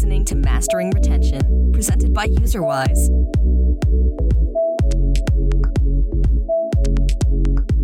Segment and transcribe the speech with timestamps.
[0.00, 2.96] listening to Mastering Retention, presented by UserWise.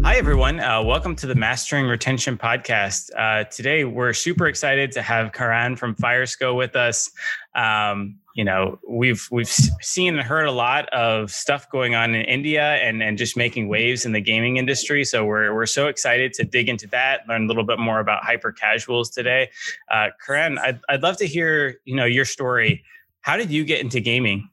[0.03, 0.59] Hi, everyone.
[0.59, 3.11] Uh, welcome to the Mastering Retention podcast.
[3.15, 7.11] Uh, today, we're super excited to have Karan from Firescore with us.
[7.55, 12.23] Um, you know, we've we've seen and heard a lot of stuff going on in
[12.27, 15.05] India and and just making waves in the gaming industry.
[15.05, 18.23] So we're we're so excited to dig into that, learn a little bit more about
[18.23, 19.49] hyper casuals today.
[19.91, 22.85] Uh, Karan, I'd I'd love to hear you know your story.
[23.23, 24.51] How did you get into gaming?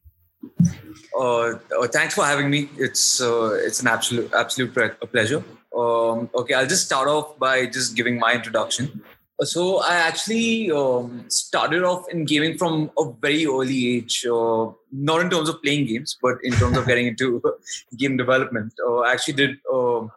[1.14, 2.70] Uh, oh, thanks for having me.
[2.78, 4.74] It's uh, it's an absolute absolute
[5.12, 5.44] pleasure.
[5.78, 9.04] Um, okay, I'll just start off by just giving my introduction.
[9.46, 15.22] So I actually um, started off in gaming from a very early age, uh, not
[15.22, 17.42] in terms of playing games, but in terms of getting into
[17.98, 18.74] game development.
[18.86, 20.08] Uh, I actually did uh,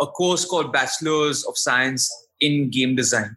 [0.00, 3.36] a course called Bachelor's of Science in Game Design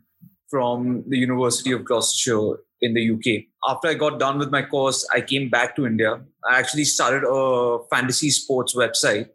[0.49, 3.45] from the University of Gloucestershire in the UK.
[3.68, 6.21] After I got done with my course, I came back to India.
[6.49, 9.29] I actually started a fantasy sports website.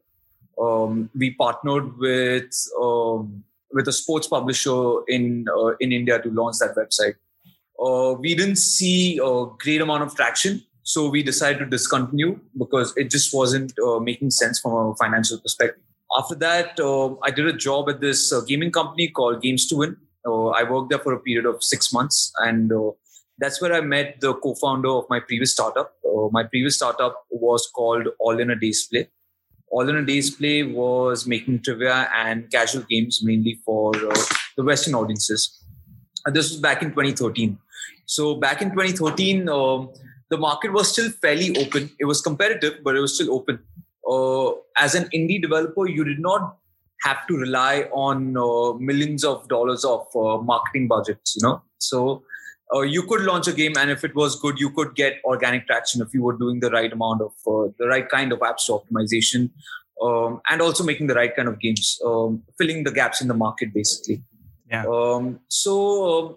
[0.60, 3.44] Um, we partnered with um,
[3.74, 7.16] with a sports publisher in uh, in India to launch that website.
[7.84, 12.94] Uh, we didn't see a great amount of traction, so we decided to discontinue because
[12.96, 15.82] it just wasn't uh, making sense from a financial perspective.
[16.16, 19.76] After that, uh, I did a job at this uh, gaming company called Games to
[19.76, 19.96] Win.
[20.24, 22.72] Uh, I worked there for a period of six months, and
[23.38, 25.92] that's where I met the co-founder of my previous startup.
[26.30, 29.08] My previous startup was called All in a Day's Play.
[29.74, 34.14] All in a Day's Play was making trivia and casual games mainly for uh,
[34.56, 35.64] the Western audiences.
[36.24, 37.58] And this was back in 2013.
[38.06, 39.90] So back in 2013, um,
[40.30, 41.90] the market was still fairly open.
[41.98, 43.58] It was competitive, but it was still open.
[44.08, 46.56] Uh, as an indie developer, you did not
[47.02, 51.34] have to rely on uh, millions of dollars of uh, marketing budgets.
[51.34, 52.22] You know, so
[52.72, 55.66] uh, you could launch a game and if it was good you could get organic
[55.66, 58.58] traction if you were doing the right amount of uh, the right kind of app
[58.58, 59.50] store optimization
[60.02, 63.34] um, and also making the right kind of games um, filling the gaps in the
[63.34, 64.22] market basically.
[64.70, 64.84] Yeah.
[64.86, 65.74] Um, so
[66.18, 66.36] um,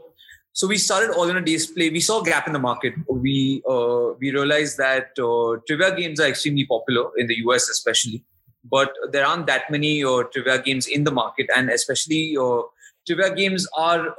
[0.54, 2.94] so we started all in a day's play we saw a gap in the market.
[3.10, 8.24] We uh, we realized that uh, trivia games are extremely popular in the us especially
[8.70, 12.62] but there aren't that many uh, trivia games in the market and especially uh,
[13.06, 14.14] trivia games are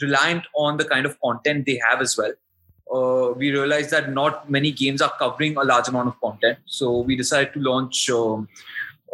[0.00, 2.32] reliant on the kind of content they have as well.
[2.92, 6.58] Uh, we realized that not many games are covering a large amount of content.
[6.66, 8.48] So we decided to launch um,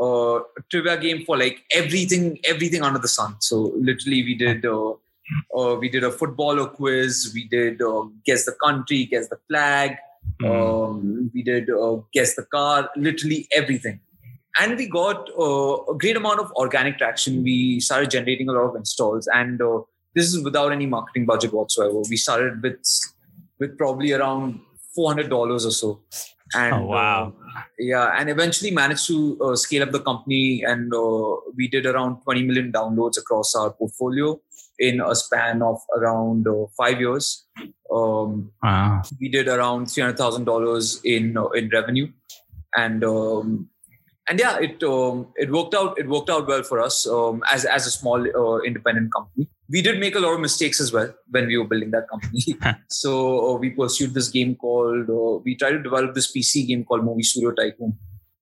[0.00, 3.37] uh, a trivia game for like everything, everything under the sun.
[3.41, 4.94] So literally, we did uh,
[5.56, 7.31] uh we did a footballer quiz.
[7.34, 9.97] We did uh, guess the country, guess the flag.
[10.43, 10.50] Mm.
[10.50, 12.91] Um, we did uh, guess the car.
[12.97, 14.00] Literally everything
[14.59, 17.43] and we got uh, a great amount of organic traction.
[17.43, 19.81] We started generating a lot of installs, and uh,
[20.19, 22.01] this is without any marketing budget whatsoever.
[22.11, 22.81] We started with
[23.59, 24.61] with probably around
[24.95, 26.01] four hundred dollars or so.
[26.55, 27.34] And oh, wow.
[27.56, 31.84] Uh, yeah, and eventually managed to uh, scale up the company, and uh, we did
[31.84, 34.41] around 20 million downloads across our portfolio
[34.78, 37.47] in a span of around uh, five years.
[37.93, 39.03] Um, wow.
[39.21, 42.09] We did around three hundred thousand dollars in uh, in revenue,
[42.75, 43.69] and um,
[44.28, 45.99] and yeah, it um, it worked out.
[45.99, 49.49] It worked out well for us um, as as a small uh, independent company.
[49.71, 52.41] We did make a lot of mistakes as well when we were building that company.
[52.89, 55.11] so uh, we pursued this game called.
[55.11, 57.99] Uh, we tried to develop this PC game called Movie Studio Tycoon.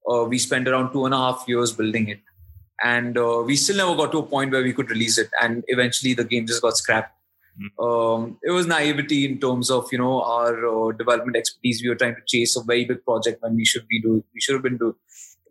[0.09, 2.21] Uh, we spent around two and a half years building it,
[2.83, 5.29] and uh, we still never got to a point where we could release it.
[5.43, 7.13] And eventually, the game just got scrapped.
[7.59, 7.85] Hmm.
[7.85, 11.83] Um, it was naivety in terms of you know our uh, development expertise.
[11.83, 14.23] We were trying to chase a very big project when we should be doing.
[14.33, 14.95] We should have been doing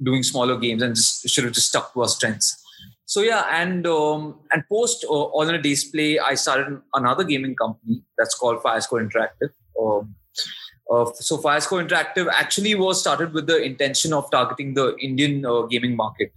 [0.04, 2.62] doing smaller games and just should have just stuck to our strengths.
[3.06, 7.24] So yeah, and um, and post uh, all in a day's play, I started another
[7.24, 9.52] gaming company that's called Firescore Interactive.
[9.80, 10.16] Um,
[10.92, 15.62] uh, so Firescore Interactive actually was started with the intention of targeting the Indian uh,
[15.64, 16.34] gaming market.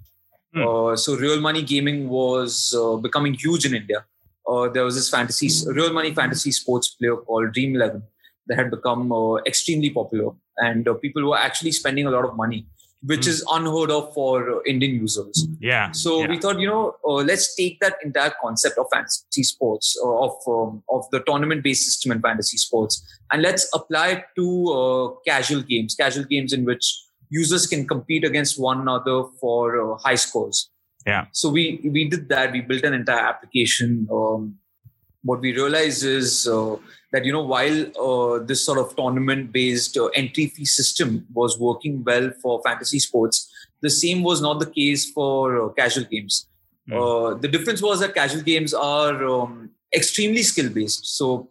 [0.53, 0.67] Hmm.
[0.67, 4.05] Uh, so real money gaming was uh, becoming huge in India.
[4.47, 8.03] Uh, there was this fantasy, real money fantasy sports player called Dream Eleven
[8.47, 9.13] that had become
[9.47, 12.67] extremely popular, and people were actually spending a lot of money
[13.03, 13.29] which mm.
[13.29, 15.47] is unheard of for Indian users.
[15.61, 15.93] Yeah.
[15.93, 16.29] So yeah.
[16.29, 20.33] we thought, you know, uh, let's take that entire concept of fantasy sports, uh, of
[20.49, 23.03] um, of the tournament-based system in fantasy sports,
[23.33, 28.25] and let's apply it to uh, casual games, casual games in which users can compete
[28.25, 30.71] against one another for uh, high scores.
[31.07, 31.27] Yeah.
[31.33, 32.53] So we we did that.
[32.53, 34.09] We built an entire application.
[34.11, 34.57] Um,
[35.23, 36.77] what we realized is uh,
[37.13, 41.59] that you know while uh, this sort of tournament based uh, entry fee system was
[41.59, 43.51] working well for fantasy sports
[43.81, 46.49] the same was not the case for uh, casual games
[46.89, 47.41] mm.
[47.41, 51.49] the difference was that casual games are um, extremely skill based so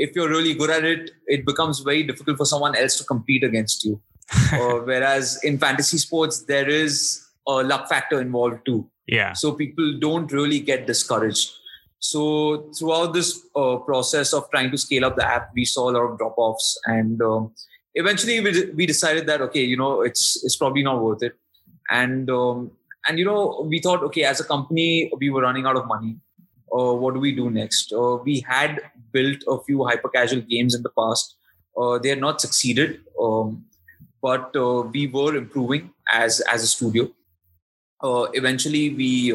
[0.00, 3.44] if you're really good at it, it becomes very difficult for someone else to compete
[3.44, 4.00] against you.
[4.52, 8.88] uh, whereas in fantasy sports, there is a luck factor involved too.
[9.06, 9.32] Yeah.
[9.32, 11.50] So people don't really get discouraged.
[12.00, 15.92] So throughout this uh, process of trying to scale up the app, we saw a
[15.92, 17.52] lot of drop offs, and um,
[17.94, 21.34] eventually we, we decided that okay, you know, it's it's probably not worth it,
[21.90, 22.70] and um,
[23.06, 26.16] and you know, we thought okay, as a company, we were running out of money.
[26.74, 27.92] Uh, what do we do next?
[27.92, 28.80] Uh, we had
[29.12, 31.36] built a few hyper casual games in the past.
[31.76, 33.62] Uh, they had not succeeded, um,
[34.22, 37.10] but uh, we were improving as as a studio.
[38.02, 39.32] Uh, eventually, we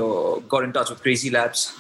[0.50, 1.71] got in touch with Crazy Labs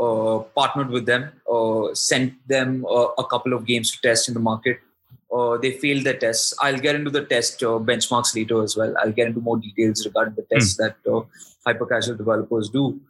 [0.00, 4.34] uh, partnered with them, uh, sent them uh, a couple of games to test in
[4.34, 4.78] the market.
[5.32, 6.54] Uh, they failed their tests.
[6.60, 8.94] I'll get into the test uh, benchmarks later as well.
[8.98, 10.78] I'll get into more details regarding the tests mm.
[10.78, 11.22] that uh,
[11.64, 13.00] hyper casual developers do.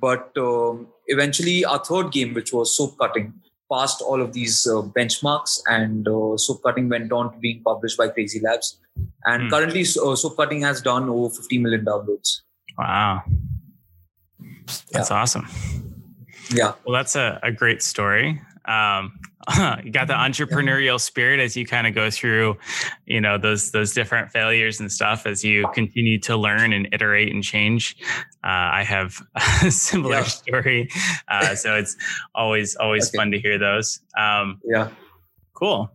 [0.00, 3.32] but um, eventually, our third game, which was soap cutting,
[3.72, 6.06] passed all of these benchmarks, and
[6.38, 8.78] soap cutting went on to being published by Crazy Labs.
[9.24, 9.50] And mm.
[9.50, 12.42] currently, soap cutting has done over 50 million downloads.
[12.78, 13.22] Wow.
[14.92, 15.16] That's yeah.
[15.16, 15.48] awesome.
[16.52, 16.72] Yeah.
[16.84, 18.40] Well, that's a, a great story.
[18.66, 19.18] Um,
[19.84, 22.56] you got the entrepreneurial spirit as you kind of go through,
[23.06, 27.32] you know, those those different failures and stuff as you continue to learn and iterate
[27.32, 27.96] and change.
[28.44, 29.20] Uh, I have
[29.62, 30.24] a similar yeah.
[30.24, 30.90] story,
[31.28, 31.96] uh, so it's
[32.34, 33.16] always always okay.
[33.16, 34.00] fun to hear those.
[34.16, 34.90] Um, yeah.
[35.54, 35.90] Cool.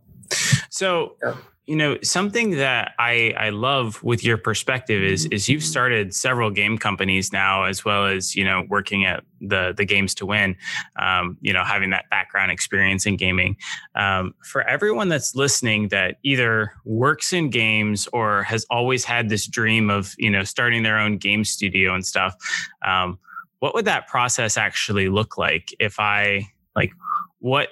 [0.70, 1.16] So.
[1.22, 6.14] Yeah you know something that i i love with your perspective is is you've started
[6.14, 10.24] several game companies now as well as you know working at the the games to
[10.24, 10.56] win
[10.96, 13.56] um, you know having that background experience in gaming.
[13.94, 19.46] Um, for everyone that's listening that either works in games or has always had this
[19.46, 22.34] dream of you know starting their own game studio and stuff
[22.86, 23.18] um,
[23.58, 25.74] what would that process actually look like?
[25.78, 26.92] If i like
[27.40, 27.70] what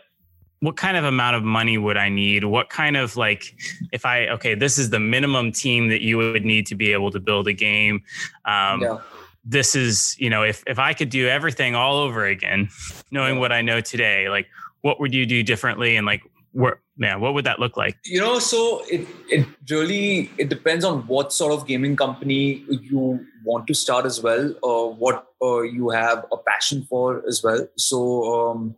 [0.65, 2.45] what kind of amount of money would I need?
[2.45, 3.55] What kind of like,
[3.93, 7.11] if I, okay, this is the minimum team that you would need to be able
[7.11, 8.03] to build a game.
[8.47, 8.99] Um, yeah.
[9.45, 12.71] This is, you know, if, if I could do everything all over again,
[13.11, 14.47] knowing what I know today, like
[14.81, 15.97] what would you do differently?
[15.97, 16.23] And like,
[16.53, 17.99] where, yeah, what would that look like?
[18.07, 23.27] You know, so it, it really, it depends on what sort of gaming company you
[23.45, 27.69] want to start as well, or what uh, you have a passion for as well.
[27.77, 28.77] So, um,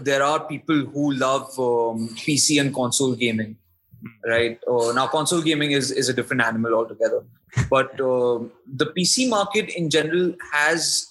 [0.00, 3.56] there are people who love um, PC and console gaming,
[4.26, 4.58] right?
[4.68, 7.24] Uh, now, console gaming is, is a different animal altogether.
[7.70, 11.10] But uh, the PC market in general has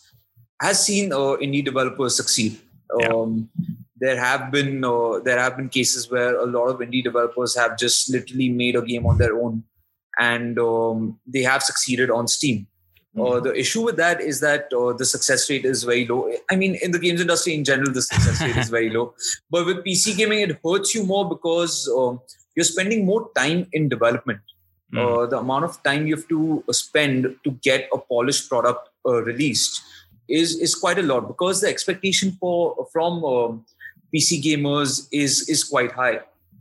[0.61, 2.59] has seen uh, indie developers succeed.
[2.99, 3.07] Yeah.
[3.07, 3.49] Um,
[3.97, 7.77] there have been uh, there have been cases where a lot of indie developers have
[7.77, 9.63] just literally made a game on their own,
[10.19, 12.67] and um, they have succeeded on Steam.
[13.19, 16.31] Uh, the issue with that is that uh, the success rate is very low.
[16.49, 19.13] I mean, in the games industry in general, the success rate is very low.
[19.51, 22.17] But with PC gaming, it hurts you more because uh,
[22.55, 24.41] you're spending more time in development.
[24.93, 25.29] Mm.
[25.31, 29.81] the amount of time you have to spend to get a polished product uh, released
[30.29, 33.65] is is quite a lot because the expectation for from um,
[34.13, 36.19] PC gamers is is quite high.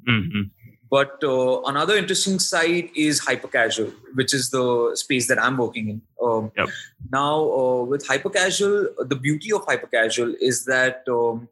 [0.09, 0.43] Mm-hmm.
[0.93, 5.89] But uh, another interesting side is hyper casual, which is the space that I'm working
[5.89, 6.03] in.
[6.23, 6.69] Um, yep.
[7.11, 11.49] Now, uh, with hyper casual, the beauty of hyper casual is that um,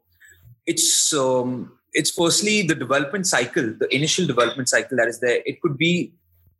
[0.67, 5.41] it's um, it's firstly the development cycle, the initial development cycle that is there.
[5.43, 6.13] It could be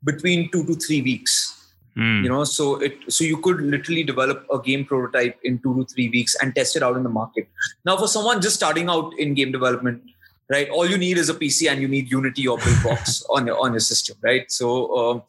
[0.04, 1.36] between two to three weeks.
[1.96, 2.24] Mm.
[2.24, 5.86] You know, so it so you could literally develop a game prototype in two to
[5.94, 7.48] three weeks and test it out in the market.
[7.86, 10.02] Now, for someone just starting out in game development,
[10.52, 10.70] right?
[10.70, 13.72] All you need is a PC and you need Unity or Buildbox on your on
[13.72, 14.52] your system, right?
[14.52, 15.24] So um,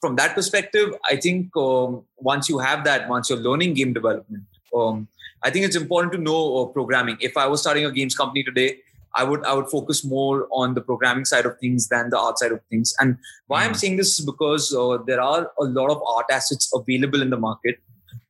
[0.00, 4.44] from that perspective, I think um, once you have that, once you're learning game development,
[4.74, 5.08] um,
[5.42, 7.18] I think it's important to know uh, programming.
[7.20, 8.78] If I was starting a games company today,
[9.14, 12.38] I would I would focus more on the programming side of things than the art
[12.38, 12.94] side of things.
[13.00, 13.16] And
[13.48, 13.68] why mm.
[13.68, 17.30] I'm saying this is because uh, there are a lot of art assets available in
[17.30, 17.80] the market.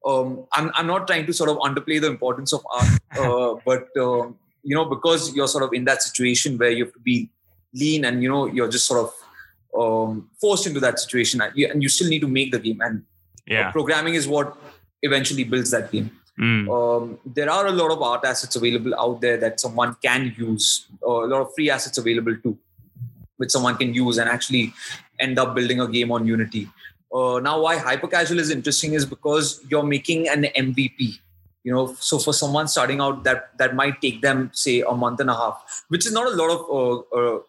[0.06, 2.88] Um, I'm I'm not trying to sort of underplay the importance of art,
[3.18, 4.36] uh, but um,
[4.68, 7.30] you know because you're sort of in that situation where you have to be
[7.82, 9.10] lean and you know you're just sort of
[9.80, 12.80] um, forced into that situation and you, and you, still need to make the game
[12.80, 13.04] and
[13.46, 13.70] yeah.
[13.70, 14.56] programming is what
[15.02, 16.64] eventually builds that game mm.
[16.76, 20.86] um, there are a lot of art assets available out there that someone can use
[21.06, 22.58] uh, a lot of free assets available too
[23.36, 24.72] which someone can use and actually
[25.20, 26.68] end up building a game on unity
[27.14, 31.18] uh, now why hyper casual is interesting is because you're making an mvp
[31.64, 35.20] you know so for someone starting out that that might take them say a month
[35.20, 37.40] and a half which is not a lot of uh, uh,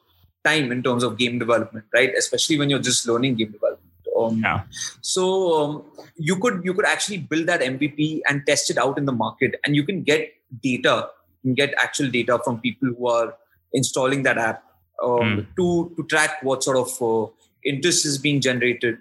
[0.43, 3.85] time in terms of game development right especially when you're just learning game development
[4.17, 4.63] um, yeah.
[5.01, 5.25] so
[5.59, 5.83] um,
[6.17, 9.59] you could you could actually build that mvp and test it out in the market
[9.63, 11.09] and you can get data
[11.43, 13.35] you can get actual data from people who are
[13.73, 14.63] installing that app
[15.03, 15.45] um, mm.
[15.55, 17.31] to to track what sort of uh,
[17.63, 18.97] interest is being generated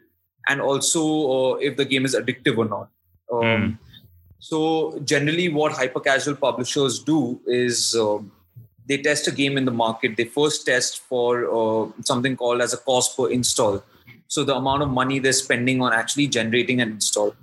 [0.49, 2.89] and also uh, if the game is addictive or not.
[3.33, 3.79] Um, mm.
[4.39, 8.31] So generally, what hyper casual publishers do is um,
[8.87, 10.17] they test a game in the market.
[10.17, 13.83] They first test for uh, something called as a cost per install.
[14.29, 17.35] So the amount of money they're spending on actually generating an install.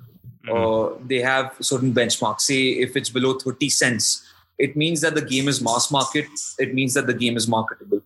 [0.47, 0.51] Mm-hmm.
[0.51, 2.41] Uh, they have certain benchmarks.
[2.41, 4.25] Say if it's below 30 cents,
[4.57, 6.27] it means that the game is mass market.
[6.59, 8.01] It means that the game is marketable.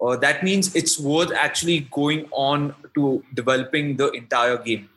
[0.00, 4.90] Uh, that means it's worth actually going on to developing the entire game.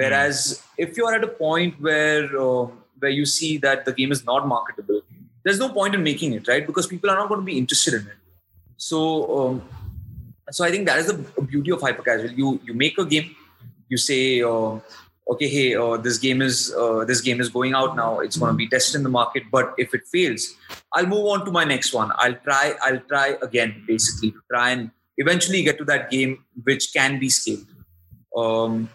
[0.00, 0.84] Whereas mm.
[0.84, 2.66] if you're at a point where uh,
[3.00, 5.02] where you see that the game is not marketable,
[5.44, 6.66] there's no point in making it, right?
[6.66, 8.18] Because people are not going to be interested in it.
[8.76, 9.00] So,
[9.38, 9.62] um,
[10.50, 12.30] so I think that is the beauty of hyper casual.
[12.42, 13.34] You you make a game,
[13.88, 14.78] you say, uh,
[15.34, 18.20] okay, hey, uh, this game is uh, this game is going out now.
[18.20, 19.50] It's going to be tested in the market.
[19.58, 20.48] But if it fails,
[20.94, 22.12] I'll move on to my next one.
[22.16, 22.74] I'll try.
[22.88, 27.28] I'll try again, basically, to try and eventually get to that game which can be
[27.28, 27.66] scaled.
[28.36, 28.88] Um,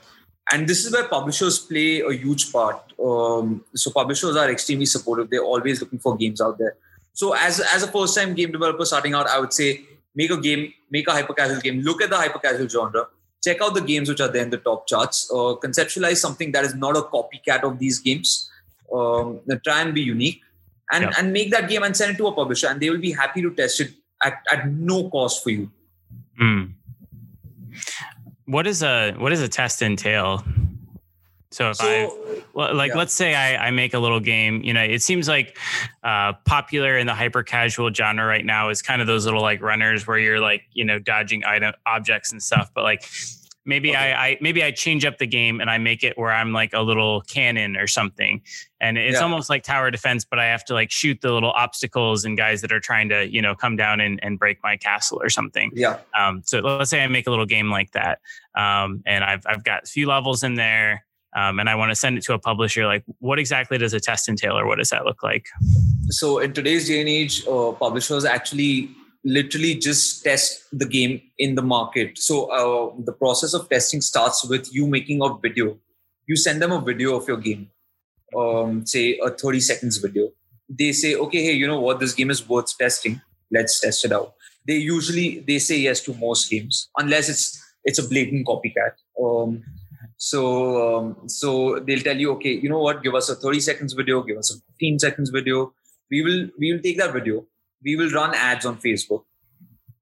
[0.52, 2.94] and this is where publishers play a huge part.
[3.04, 5.30] Um, so publishers are extremely supportive.
[5.30, 6.76] They're always looking for games out there.
[7.14, 9.82] So as as a first time game developer starting out, I would say
[10.14, 11.82] make a game, make a hyper casual game.
[11.82, 13.08] Look at the hyper casual genre.
[13.44, 15.30] Check out the games which are there in the top charts.
[15.32, 18.50] Uh, conceptualize something that is not a copycat of these games.
[18.94, 20.42] Um, try and be unique,
[20.92, 21.14] and yeah.
[21.18, 23.42] and make that game and send it to a publisher, and they will be happy
[23.42, 25.72] to test it at, at no cost for you.
[26.40, 26.75] Mm
[28.46, 30.44] what does a what does a test entail?
[31.52, 32.98] So if so, I like, yeah.
[32.98, 35.58] let's say I, I, make a little game, you know, it seems like
[36.04, 39.62] uh, popular in the hyper casual genre right now is kind of those little like
[39.62, 42.72] runners where you're like, you know, dodging item objects and stuff.
[42.74, 43.08] But like,
[43.66, 44.14] maybe okay.
[44.14, 46.74] I, I, maybe I change up the game and I make it where I'm like
[46.74, 48.42] a little cannon or something,
[48.80, 49.24] and it's yeah.
[49.24, 52.62] almost like tower defense, but I have to like shoot the little obstacles and guys
[52.62, 55.72] that are trying to you know come down and, and break my castle or something.
[55.74, 56.00] Yeah.
[56.18, 56.44] Um.
[56.46, 58.20] So let's say I make a little game like that,
[58.56, 61.06] um, and I've I've got a few levels in there.
[61.38, 62.86] Um, and I want to send it to a publisher.
[62.86, 65.48] Like, what exactly does a test entail, or what does that look like?
[66.08, 71.56] So, in today's day and age, uh, publishers actually literally just test the game in
[71.56, 72.18] the market.
[72.18, 75.78] So uh, the process of testing starts with you making a video.
[76.28, 77.72] You send them a video of your game,
[78.38, 80.30] um, say a 30 seconds video.
[80.70, 82.00] They say, okay, hey, you know what?
[82.00, 83.22] This game is worth testing.
[83.52, 84.34] Let's test it out.
[84.68, 88.94] They usually they say yes to most games, unless it's it's a blatant copycat.
[89.22, 89.64] Um,
[90.18, 93.04] so um, so they'll tell you, okay, you know what?
[93.04, 94.24] Give us a 30 seconds video.
[94.24, 95.72] Give us a 15 seconds video.
[96.10, 97.46] We will we will take that video
[97.86, 99.24] we will run ads on Facebook.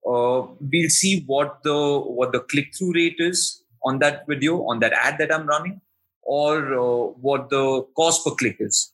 [0.07, 4.79] Uh, we'll see what the what the click through rate is on that video on
[4.79, 5.81] that ad that I'm running,
[6.21, 8.93] or uh, what the cost per click is.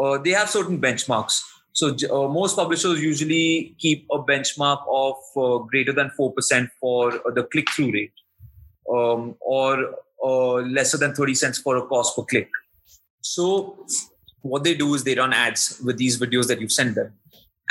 [0.00, 1.42] Uh, they have certain benchmarks.
[1.72, 7.12] So uh, most publishers usually keep a benchmark of uh, greater than four percent for
[7.34, 8.12] the click through rate,
[8.92, 9.94] um, or
[10.24, 12.50] uh, lesser than thirty cents for a cost per click.
[13.20, 13.86] So
[14.42, 17.12] what they do is they run ads with these videos that you've sent them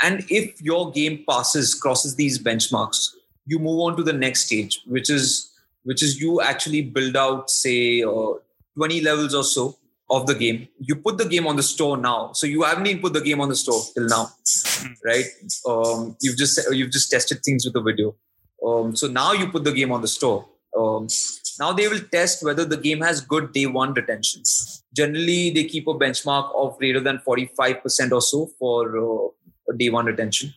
[0.02, 3.10] and if your game passes, crosses these benchmarks,
[3.46, 5.50] you move on to the next stage, which is
[5.84, 8.32] which is you actually build out, say, uh,
[8.76, 9.76] 20 levels or so
[10.10, 10.68] of the game.
[10.78, 13.40] You put the game on the store now, so you haven't even put the game
[13.40, 14.28] on the store till now,
[15.04, 15.24] right?
[15.66, 18.14] Um, you've just you've just tested things with the video.
[18.66, 20.46] Um, so now you put the game on the store.
[20.76, 21.08] Um,
[21.58, 24.42] now they will test whether the game has good day one retention.
[24.94, 29.28] Generally, they keep a benchmark of greater than 45% or so for uh,
[29.76, 30.54] day one retention.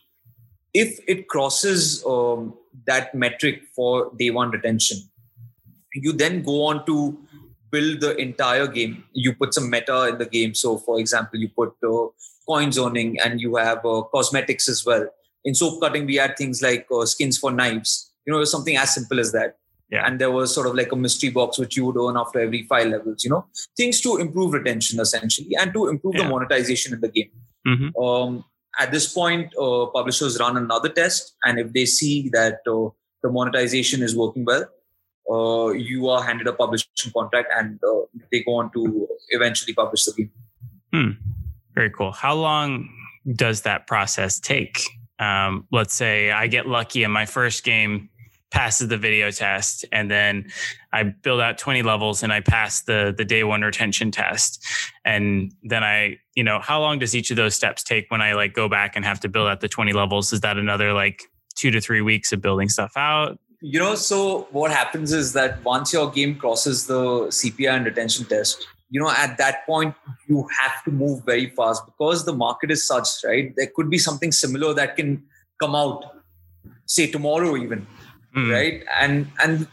[0.72, 2.54] If it crosses um,
[2.86, 4.98] that metric for day one retention,
[5.94, 7.18] you then go on to
[7.70, 9.04] build the entire game.
[9.12, 10.54] You put some meta in the game.
[10.54, 12.06] So, for example, you put uh,
[12.48, 15.06] coin zoning and you have uh, cosmetics as well.
[15.44, 18.10] In soap cutting, we had things like uh, skins for knives.
[18.26, 19.58] You know, something as simple as that.
[19.90, 20.06] Yeah.
[20.06, 22.62] And there was sort of like a mystery box which you would earn after every
[22.62, 26.24] five levels, you know, things to improve retention essentially and to improve yeah.
[26.24, 27.30] the monetization in the game.
[27.68, 28.02] Mm-hmm.
[28.02, 28.44] Um,
[28.78, 32.90] at this point, uh, publishers run another test, and if they see that uh,
[33.22, 34.64] the monetization is working well,
[35.30, 40.04] uh, you are handed a publishing contract, and uh, they go on to eventually publish
[40.04, 40.32] the game.
[40.92, 41.10] Hmm.
[41.74, 42.12] Very cool.
[42.12, 42.88] How long
[43.34, 44.80] does that process take?
[45.18, 48.10] Um, let's say I get lucky in my first game
[48.54, 50.46] passes the video test and then
[50.92, 54.64] I build out 20 levels and I pass the the day one retention test.
[55.04, 58.34] And then I, you know, how long does each of those steps take when I
[58.34, 60.32] like go back and have to build out the 20 levels?
[60.32, 61.24] Is that another like
[61.56, 63.40] two to three weeks of building stuff out?
[63.60, 67.02] You know, so what happens is that once your game crosses the
[67.38, 69.96] CPI and retention test, you know, at that point,
[70.28, 73.52] you have to move very fast because the market is such, right?
[73.56, 75.24] There could be something similar that can
[75.60, 76.04] come out
[76.86, 77.86] say tomorrow even,
[78.36, 78.52] Mm.
[78.52, 78.84] right?
[79.00, 79.68] And and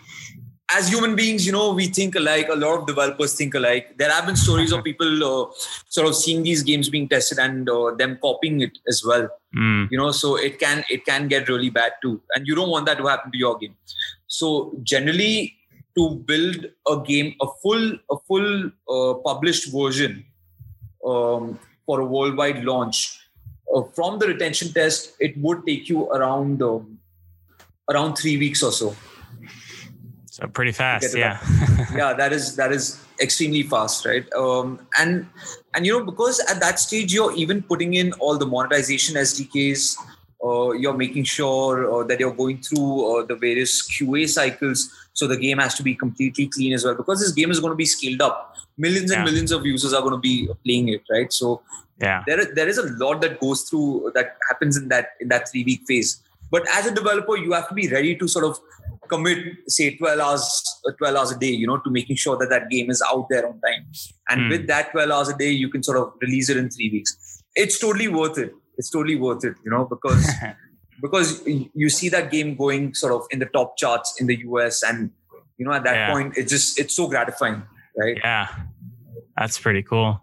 [0.75, 2.47] as human beings, you know, we think alike.
[2.49, 3.97] A lot of developers think alike.
[3.97, 5.51] There have been stories of people uh,
[5.89, 9.29] sort of seeing these games being tested and uh, them copying it as well.
[9.55, 9.89] Mm.
[9.91, 12.85] You know, so it can it can get really bad too, and you don't want
[12.85, 13.75] that to happen to your game.
[14.27, 15.55] So generally,
[15.97, 20.25] to build a game, a full a full uh, published version
[21.05, 23.19] um, for a worldwide launch
[23.75, 26.97] uh, from the retention test, it would take you around um,
[27.91, 28.95] around three weeks or so.
[30.31, 31.39] So pretty fast, yeah.
[31.95, 35.27] yeah that is that is extremely fast right um, and
[35.75, 39.95] and you know because at that stage you're even putting in all the monetization sdks
[40.43, 45.27] uh, you're making sure uh, that you're going through uh, the various qa cycles so
[45.27, 47.81] the game has to be completely clean as well because this game is going to
[47.83, 49.25] be scaled up millions and Yeah.
[49.25, 51.61] millions of users are going to be playing it right so
[51.99, 52.23] yeah.
[52.25, 55.49] there is, there is a lot that goes through that happens in that in that
[55.51, 58.59] three week phase but as a developer you have to be ready to sort of
[59.13, 60.45] commit say 12 hours
[60.87, 63.25] uh, 12 hours a day you know to making sure that that game is out
[63.29, 63.85] there on time
[64.29, 64.49] and Hmm.
[64.55, 67.43] with that 12 hours a day you can sort of release it in three weeks
[67.55, 70.29] it's totally worth it it's totally worth it you know because
[71.01, 71.41] because
[71.83, 75.11] you see that game going sort of in the top charts in the us and
[75.57, 76.11] you know at that Yeah.
[76.13, 77.61] point it's just it's so gratifying
[77.97, 78.47] right Yeah,
[79.37, 80.21] that's pretty cool.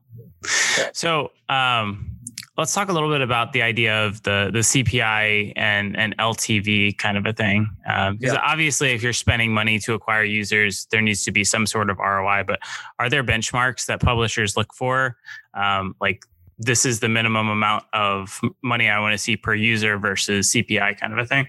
[0.93, 2.18] So, um,
[2.59, 6.99] let's talk a little bit about the idea of the the CPI and and LTV
[6.99, 7.71] kind of a thing.
[7.89, 8.41] Um, because Yeah.
[8.45, 11.99] obviously, if you're spending money to acquire users, there needs to be some sort of
[11.99, 12.43] ROI.
[12.47, 12.59] But
[12.99, 15.17] are there benchmarks that publishers look for?
[15.55, 16.25] Um, like
[16.59, 20.99] this is the minimum amount of money I want to see per user versus CPI
[20.99, 21.47] kind of a thing.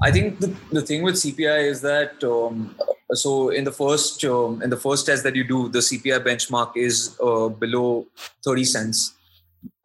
[0.00, 2.76] I think the, the thing with CPI is that um,
[3.14, 6.76] so in the first um, in the first test that you do, the CPI benchmark
[6.76, 8.06] is uh, below
[8.44, 9.14] thirty cents,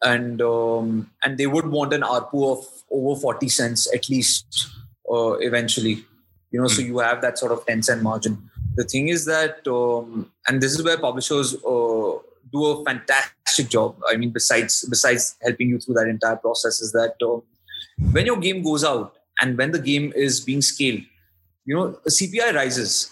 [0.03, 4.68] and um, and they would want an ARPU of over forty cents at least
[5.12, 6.06] uh, eventually.
[6.52, 8.50] You know, so you have that sort of ten cent margin.
[8.76, 12.17] The thing is that, um, and this is where publishers uh,
[12.52, 13.95] do a fantastic job.
[14.08, 17.39] I mean, besides besides helping you through that entire process, is that uh,
[18.12, 21.02] when your game goes out and when the game is being scaled,
[21.65, 23.12] you know, CPI rises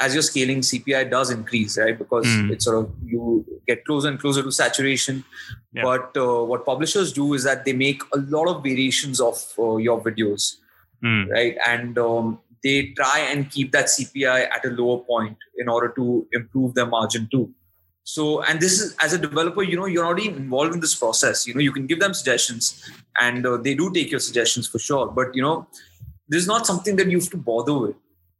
[0.00, 0.60] as you're scaling.
[0.60, 1.96] CPI does increase, right?
[1.98, 2.50] Because Mm.
[2.52, 5.24] it's sort of you get closer and closer to saturation.
[5.72, 5.82] Yeah.
[5.82, 9.76] But uh, what publishers do is that they make a lot of variations of uh,
[9.76, 10.56] your videos,
[11.04, 11.56] Mm, right?
[11.66, 16.26] And um, they try and keep that CPI at a lower point in order to
[16.32, 17.52] improve their margin too.
[18.04, 21.46] So, and this is as a developer, you know, you're already involved in this process.
[21.46, 22.82] You know, you can give them suggestions,
[23.20, 25.06] and uh, they do take your suggestions for sure.
[25.08, 25.66] But you know,
[26.28, 27.96] this is not something that you have to bother with.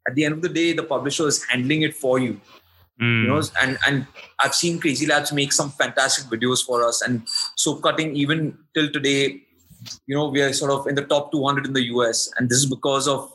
[0.08, 2.40] At the end of the day, the publisher is handling it for you.
[3.00, 4.06] mm, You know, and and
[4.40, 7.22] I've seen Crazy Labs make some fantastic videos for us, and
[7.56, 9.42] soap cutting even till today,
[10.06, 12.58] you know, we are sort of in the top 200 in the US, and this
[12.58, 13.32] is because of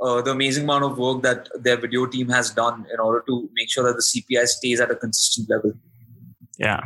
[0.00, 3.48] uh, the amazing amount of work that their video team has done in order to
[3.54, 5.72] make sure that the CPI stays at a consistent level.
[6.58, 6.80] Yeah.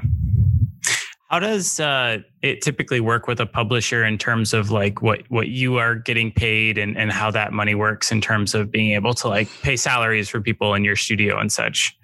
[1.29, 5.49] How does uh, it typically work with a publisher in terms of like what what
[5.49, 9.13] you are getting paid and, and how that money works in terms of being able
[9.15, 11.95] to like pay salaries for people in your studio and such?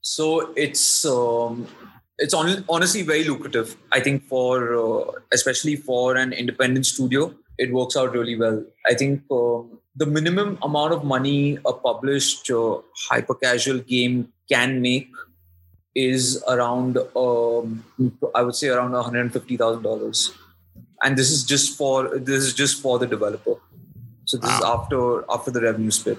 [0.00, 1.68] So it's um,
[2.18, 3.76] it's on, honestly very lucrative.
[3.92, 8.64] I think for uh, especially for an independent studio, it works out really well.
[8.88, 14.82] I think um, the minimum amount of money a published uh, hyper casual game can
[14.82, 15.10] make
[15.96, 17.82] is around um,
[18.34, 20.32] I would say around one hundred fifty thousand dollars,
[21.02, 23.56] and this is just for this is just for the developer.
[24.26, 26.18] So this is after after the revenue split.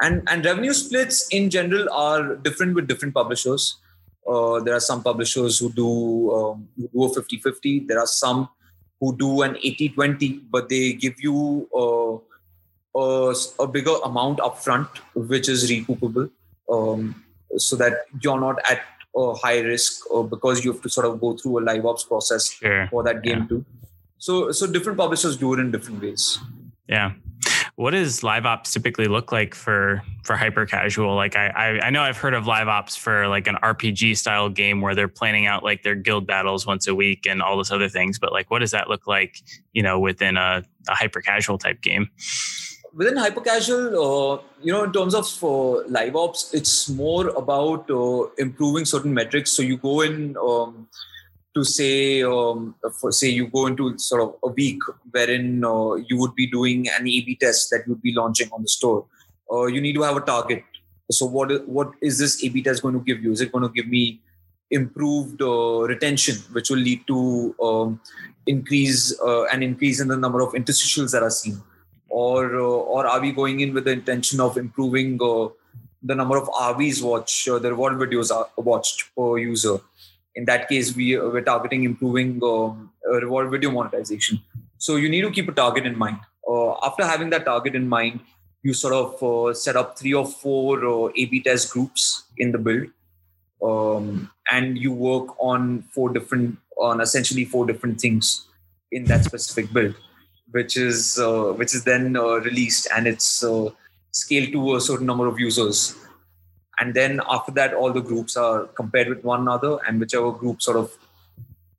[0.00, 3.78] And and revenue splits in general are different with different publishers.
[4.26, 8.48] Uh, there are some publishers who do um, who do a 50-50 there are some
[9.00, 15.48] who do an 80-20 but they give you uh, a, a bigger amount upfront which
[15.48, 16.30] is recoupable.
[16.70, 17.24] Um,
[17.56, 18.80] so that you're not at
[19.16, 22.04] a high risk uh, because you have to sort of go through a live ops
[22.04, 22.86] process Sure.
[22.90, 23.46] for that game Yeah.
[23.48, 23.64] too
[24.18, 26.38] so so different publishers do it in different ways
[26.88, 27.12] Yeah.
[27.76, 31.14] What does live ops typically look like for for hyper casual?
[31.16, 34.48] Like I, I I know I've heard of live ops for like an RPG style
[34.50, 37.70] game where they're planning out like their guild battles once a week and all this
[37.72, 38.18] other things.
[38.18, 39.40] But like, what does that look like?
[39.72, 42.10] You know, within a, a hyper casual type game.
[42.94, 47.90] Within hyper casual uh, you know in terms of uh, live ops it's more about
[47.90, 49.52] uh, improving certain metrics.
[49.52, 50.88] So you go in um,
[51.54, 56.18] to say um, for say you go into sort of a week wherein uh, you
[56.18, 59.06] would be doing an a-b test that you'd be launching on the store.
[59.50, 60.64] Uh, you need to have a target.
[61.10, 63.32] So what what is this a-b test going to give you?
[63.32, 64.20] Is it going to give me
[64.70, 68.00] improved uh, retention which will lead to um,
[68.46, 71.60] increase uh, an increase in the number of interstitials that are seen
[72.12, 75.48] or uh, or are we going in with the intention of improving uh,
[76.02, 79.78] the number of RVs watched, uh, the reward videos are watched per user?
[80.34, 82.90] In that case, we we're targeting improving um,
[83.22, 84.40] reward video monetization.
[84.76, 86.20] So you need to keep a target in mind.
[86.84, 88.20] After having that target in mind,
[88.62, 92.88] you sort of set up three or four A/B test groups in the build,
[93.62, 98.46] um, and you work on four different on essentially four different things
[98.90, 99.94] in that specific build
[100.52, 103.68] which is uh, which is then uh, released and it's uh,
[104.12, 105.96] scaled to a certain number of users.
[106.80, 110.62] And then after that all the groups are compared with one another and whichever group
[110.62, 110.96] sort of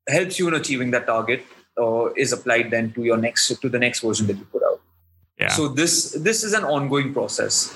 [0.07, 1.45] helps you in achieving that target
[1.79, 4.81] uh, is applied then to your next to the next version that you put out.
[5.39, 5.47] Yeah.
[5.47, 7.75] so this this is an ongoing process.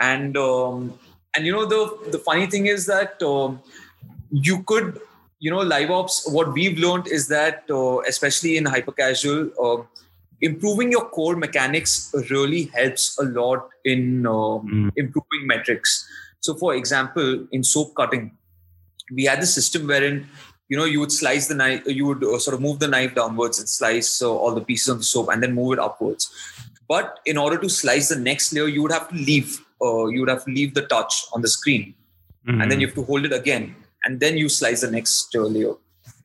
[0.00, 0.98] And um,
[1.34, 3.60] and you know the the funny thing is that um,
[4.30, 5.00] you could
[5.38, 9.82] you know live ops what we've learned is that uh, especially in hyper casual uh,
[10.40, 14.92] improving your core mechanics really helps a lot in uh, mm.
[14.96, 16.08] improving metrics.
[16.40, 18.36] So, for example, in soap cutting,
[19.12, 20.26] we had the system wherein
[20.68, 23.14] you know you would slice the knife, you would uh, sort of move the knife
[23.14, 26.32] downwards and slice uh, all the pieces of the soap, and then move it upwards.
[26.88, 29.64] But in order to slice the next layer, you would have to leave.
[29.82, 31.94] Uh, you would have to leave the touch on the screen,
[32.46, 32.60] mm-hmm.
[32.60, 35.42] and then you have to hold it again, and then you slice the next uh,
[35.42, 35.74] layer.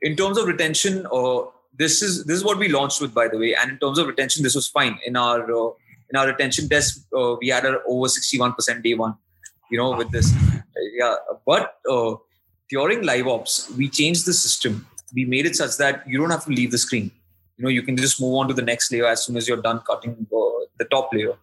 [0.01, 1.41] In terms of retention, uh,
[1.77, 3.55] this is this is what we launched with, by the way.
[3.55, 4.99] And in terms of retention, this was fine.
[5.05, 5.71] In our uh,
[6.09, 9.15] in our retention test, uh, we had over sixty one percent day one.
[9.69, 10.33] You know, with this,
[10.93, 11.15] yeah.
[11.45, 12.15] But uh,
[12.69, 14.85] during live ops, we changed the system.
[15.13, 17.11] We made it such that you don't have to leave the screen.
[17.57, 19.61] You know, you can just move on to the next layer as soon as you're
[19.61, 21.33] done cutting uh, the top layer.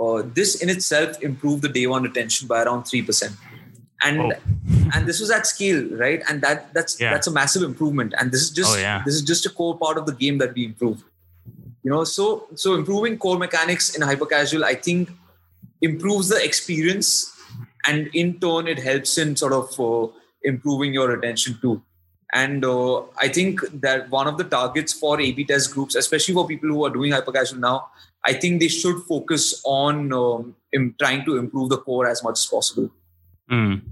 [0.00, 3.34] Uh, this in itself improved the day one retention by around three percent
[4.02, 4.32] and oh.
[4.94, 7.12] and this was at scale right and that that's yeah.
[7.12, 9.02] that's a massive improvement and this is just oh, yeah.
[9.04, 11.02] this is just a core part of the game that we improved
[11.82, 15.10] you know so so improving core mechanics in hyper casual i think
[15.82, 17.36] improves the experience
[17.86, 21.82] and in turn it helps in sort of uh, improving your retention too
[22.32, 26.46] and uh, i think that one of the targets for ab test groups especially for
[26.46, 27.88] people who are doing hyper casual now
[28.24, 32.38] i think they should focus on um, in trying to improve the core as much
[32.38, 32.90] as possible
[33.50, 33.82] Mm.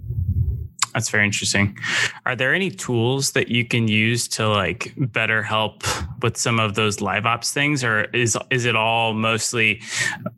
[0.95, 1.77] That's very interesting.
[2.25, 5.85] Are there any tools that you can use to like better help
[6.23, 9.81] with some of those live ops things, or is is it all mostly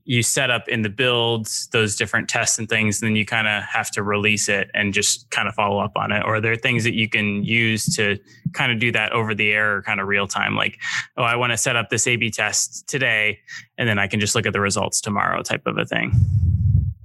[0.04, 3.46] you set up in the builds those different tests and things, and then you kind
[3.46, 6.24] of have to release it and just kind of follow up on it?
[6.24, 8.18] Or are there things that you can use to
[8.52, 10.56] kind of do that over the air or kind of real time?
[10.56, 10.78] Like,
[11.16, 13.38] oh, I want to set up this A/B test today,
[13.78, 16.12] and then I can just look at the results tomorrow, type of a thing.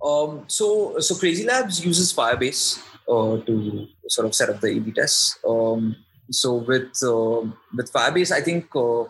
[0.05, 4.91] Um, so, so Crazy Labs uses Firebase uh, to sort of set up the A/B
[4.91, 5.39] tests.
[5.47, 5.95] Um,
[6.29, 7.41] so with uh,
[7.75, 9.03] with Firebase, I think uh,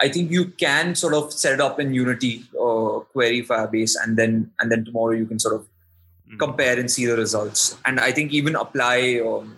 [0.00, 4.16] I think you can sort of set it up in Unity, uh, query Firebase, and
[4.16, 6.38] then and then tomorrow you can sort of mm-hmm.
[6.38, 7.76] compare and see the results.
[7.84, 9.56] And I think even apply um,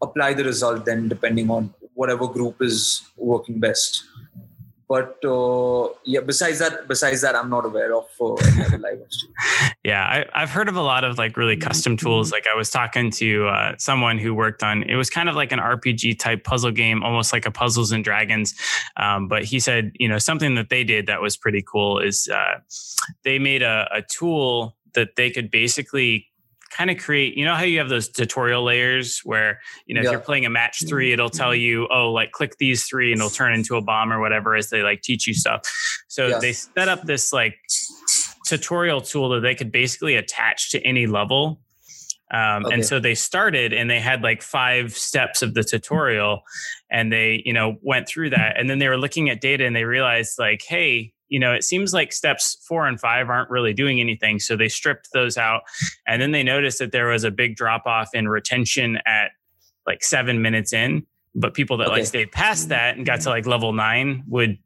[0.00, 4.04] apply the result then depending on whatever group is working best
[4.92, 8.26] but uh, yeah besides that besides that i'm not aware of uh,
[8.86, 9.00] live
[9.84, 12.30] yeah I, have heard of a lot of like really custom tools.
[12.30, 15.50] Like i was talking to uh, someone who worked on it was kind of like
[15.50, 18.54] an rpg type puzzle game almost like a puzzles and dragons.
[18.98, 22.28] Um, but he said you know something that they did that was pretty cool is
[22.28, 22.58] uh,
[23.24, 26.26] they made a, a tool that they could basically
[26.72, 30.08] kind of create you know how you have those tutorial layers where you know yeah.
[30.08, 33.20] if you're playing a match three it'll tell you oh like click these three and
[33.20, 35.60] it'll turn into a bomb or whatever as they like teach you stuff
[36.08, 36.40] so yes.
[36.40, 37.58] they set up this like
[38.46, 41.60] tutorial tool that they could basically attach to any level
[42.30, 42.74] um, okay.
[42.74, 46.42] and so they started and they had like five steps of the tutorial
[46.90, 49.76] and they you know went through that and then they were looking at data and
[49.76, 53.72] they realized like hey you know, it seems like steps four and five aren't really
[53.72, 54.38] doing anything.
[54.38, 55.62] So they stripped those out.
[56.06, 59.30] And then they noticed that there was a big drop off in retention at
[59.86, 61.06] like seven minutes in.
[61.34, 61.96] But people that okay.
[61.96, 64.58] like stayed past that and got to like level nine would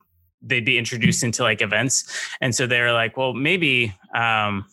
[0.42, 2.04] they'd be introduced into like events.
[2.40, 4.66] And so they were like, well, maybe um,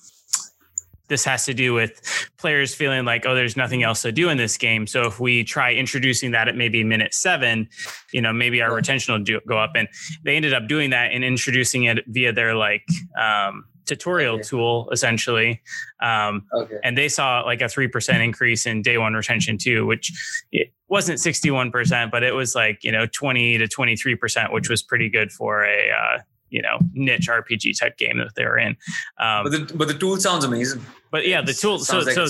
[1.13, 2.01] this has to do with
[2.39, 4.87] players feeling like, oh, there's nothing else to do in this game.
[4.87, 7.69] So if we try introducing that at maybe minute seven,
[8.11, 9.73] you know, maybe our retention will do, go up.
[9.75, 9.87] And
[10.25, 12.83] they ended up doing that and introducing it via their like
[13.21, 14.43] um, tutorial okay.
[14.43, 15.61] tool, essentially.
[16.01, 16.77] Um, okay.
[16.83, 20.11] And they saw like a 3% increase in day one retention too, which
[20.51, 25.09] it wasn't 61%, but it was like, you know, 20 to 23%, which was pretty
[25.09, 26.19] good for a, uh,
[26.53, 28.77] you know niche RPG type game that they were in.
[29.17, 30.85] Um, but the but the tool sounds amazing.
[31.11, 31.79] But yeah, the tool.
[31.79, 32.27] So like so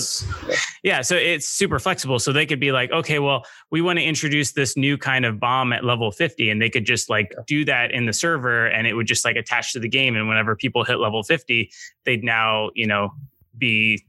[0.82, 1.02] yeah.
[1.02, 2.18] so it's super flexible.
[2.18, 5.38] So they could be like, okay, well, we want to introduce this new kind of
[5.38, 8.86] bomb at level fifty, and they could just like do that in the server, and
[8.86, 10.16] it would just like attach to the game.
[10.16, 11.70] And whenever people hit level fifty,
[12.04, 13.12] they'd now you know
[13.56, 14.02] be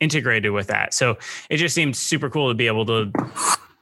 [0.00, 0.92] integrated with that.
[0.92, 1.16] So
[1.48, 3.12] it just seems super cool to be able to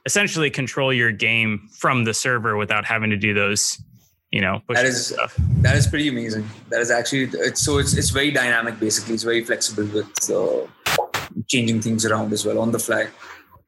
[0.05, 3.81] essentially control your game from the server without having to do those
[4.35, 5.33] you know that is stuff.
[5.61, 6.45] that is pretty amazing.
[6.69, 9.13] That is actually it's so it's it's very dynamic basically.
[9.13, 10.67] It's very flexible with uh,
[11.47, 13.07] changing things around as well on the fly.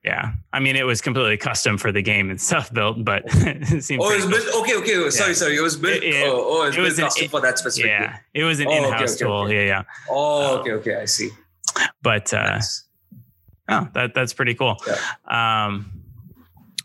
[0.03, 0.33] Yeah.
[0.51, 4.03] I mean it was completely custom for the game and stuff built but it seems
[4.03, 5.03] oh it was built okay okay.
[5.03, 5.09] Yeah.
[5.09, 5.55] sorry sorry.
[5.55, 7.57] It was built it, it, oh, oh it was, it was custom an, for that
[7.57, 8.17] specific yeah.
[8.33, 9.43] it was an oh, in-house okay, okay, tool.
[9.43, 9.67] okay.
[9.67, 9.83] yeah yeah.
[10.09, 10.95] Oh okay okay.
[10.97, 11.29] I see.
[12.01, 12.83] but uh nice.
[13.69, 14.75] oh that that's pretty cool.
[14.85, 15.65] Yeah.
[15.65, 15.97] um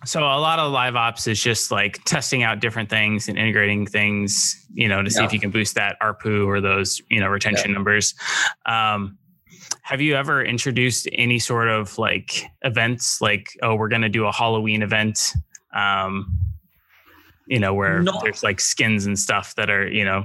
[0.04, 3.86] so a lot of live ops is just like testing out different things and integrating
[3.86, 5.26] things, you know, to see yeah.
[5.26, 7.74] if you can boost that ARPU or those, you know, retention yeah.
[7.74, 8.14] numbers.
[8.66, 9.18] Um,
[9.82, 14.26] have you ever introduced any sort of like events like, oh, we're going to do
[14.26, 15.32] a Halloween event,
[15.74, 16.38] um,
[17.46, 18.18] you know, where no.
[18.22, 20.24] there's like skins and stuff that are, you know,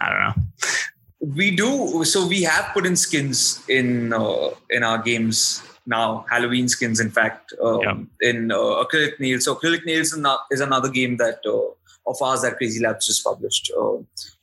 [0.00, 1.34] I don't know.
[1.34, 2.04] We do.
[2.04, 7.00] So we have put in skins in uh, in our games now Halloween skins.
[7.00, 7.80] In fact, um,
[8.20, 8.30] yeah.
[8.30, 9.44] in uh, acrylic nails.
[9.44, 10.16] So acrylic nails
[10.50, 13.70] is another game that uh, of ours that Crazy Labs just published.
[13.76, 13.98] Uh,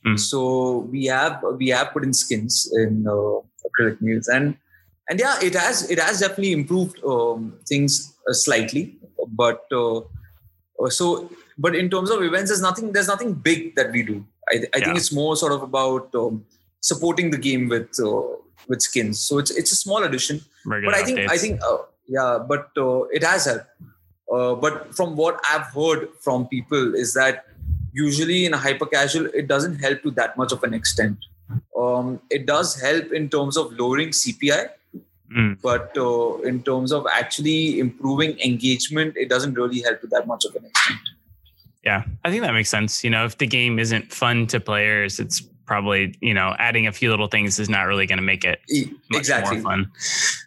[0.06, 0.18] mm.
[0.18, 4.56] So we have we have put in skins in uh, acrylic nails, and
[5.08, 8.96] and yeah, it has it has definitely improved um, things uh, slightly,
[9.28, 10.00] but uh,
[10.88, 14.24] so but in terms of events, there's nothing there's nothing big that we do.
[14.48, 14.84] I, I yeah.
[14.84, 16.44] think it's more sort of about um,
[16.80, 17.90] supporting the game with
[18.68, 19.20] with skins.
[19.20, 21.30] So it's it's a small addition, Regular but I think updates.
[21.30, 23.66] I think uh, yeah, but uh, it has helped.
[24.32, 27.46] Uh, but from what I've heard from people is that
[27.92, 31.18] usually in a hyper casual, it doesn't help to that much of an extent.
[31.78, 34.70] Um, it does help in terms of lowering CPI,
[35.36, 35.60] mm.
[35.60, 40.44] but uh, in terms of actually improving engagement, it doesn't really help to that much
[40.44, 41.00] of an extent.
[41.84, 43.02] Yeah, I think that makes sense.
[43.02, 46.92] You know, if the game isn't fun to players, it's probably you know adding a
[46.92, 48.60] few little things is not really going to make it
[49.10, 49.56] much exactly.
[49.56, 49.90] more fun.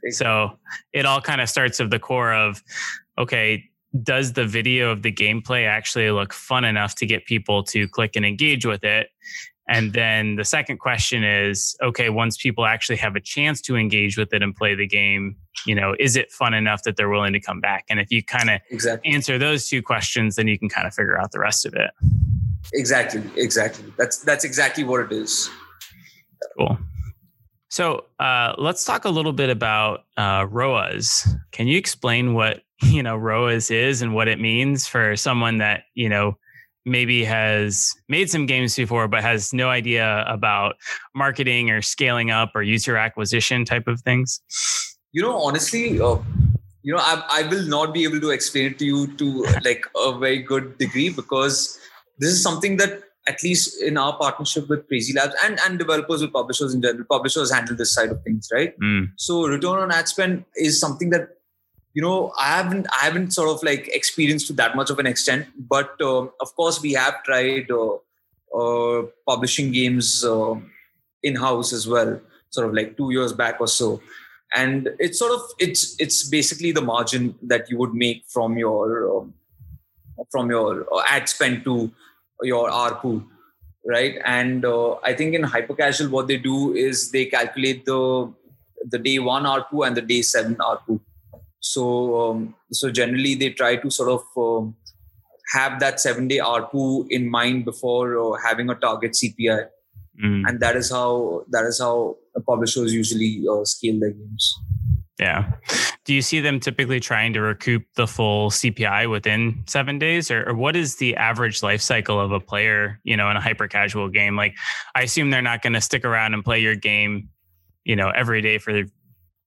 [0.04, 0.12] Exactly.
[0.12, 0.58] So
[0.94, 2.64] it all kind of starts of the core of
[3.18, 3.64] okay,
[4.04, 8.16] does the video of the gameplay actually look fun enough to get people to click
[8.16, 9.10] and engage with it?
[9.68, 14.18] And then the second question is okay, once people actually have a chance to engage
[14.18, 17.34] with it and play the game, you know, is it fun enough that they're willing
[17.34, 17.86] to come back?
[17.90, 19.12] And if you kind of exactly.
[19.12, 21.92] answer those two questions, then you can kind of figure out the rest of it.
[22.74, 23.92] Exactly, exactly.
[23.98, 25.50] That's that's exactly what it is.
[26.58, 26.78] Cool.
[27.70, 31.28] So uh, let's talk a little bit about uh, ROAS.
[31.52, 35.84] Can you explain what you know ROAS is and what it means for someone that
[35.94, 36.38] you know
[36.86, 40.76] maybe has made some games before but has no idea about
[41.16, 44.40] marketing or scaling up or user acquisition type of things?
[45.12, 46.18] You know, honestly, uh,
[46.84, 49.86] you know, I, I will not be able to explain it to you to like
[49.96, 51.80] a very good degree because
[52.20, 56.22] this is something that at least in our partnership with Crazy Labs and, and developers
[56.22, 58.80] with publishers in general, publishers handle this side of things, right?
[58.80, 59.12] Mm.
[59.16, 61.30] So return on ad spend is something that
[61.94, 65.08] you know I haven't I haven't sort of like experienced to that much of an
[65.08, 67.96] extent, but um, of course we have tried uh,
[68.56, 70.56] uh, publishing games uh,
[71.24, 74.02] in house as well, sort of like two years back or so.
[74.56, 79.18] And it's sort of it's it's basically the margin that you would make from your
[79.18, 79.34] um,
[80.30, 81.92] from your uh, ad spend to
[82.42, 83.26] your ARPU,
[83.86, 84.16] right?
[84.26, 88.34] And uh, I think in hyper casual, what they do is they calculate the
[88.88, 91.00] the day one ARPU and the day seven ARPU.
[91.60, 94.76] So um, so generally they try to sort of um,
[95.54, 99.68] have that seven day ARPU in mind before uh, having a target CPI,
[100.24, 100.44] mm.
[100.48, 104.54] and that is how that is how publishers usually uh, scale their games.
[105.20, 105.54] Yeah.
[106.04, 110.50] Do you see them typically trying to recoup the full CPI within seven days, or,
[110.50, 113.68] or, what is the average life cycle of a player, you know, in a hyper
[113.68, 114.36] casual game?
[114.36, 114.56] Like,
[114.94, 117.30] I assume they're not going to stick around and play your game,
[117.86, 118.84] you know, every day for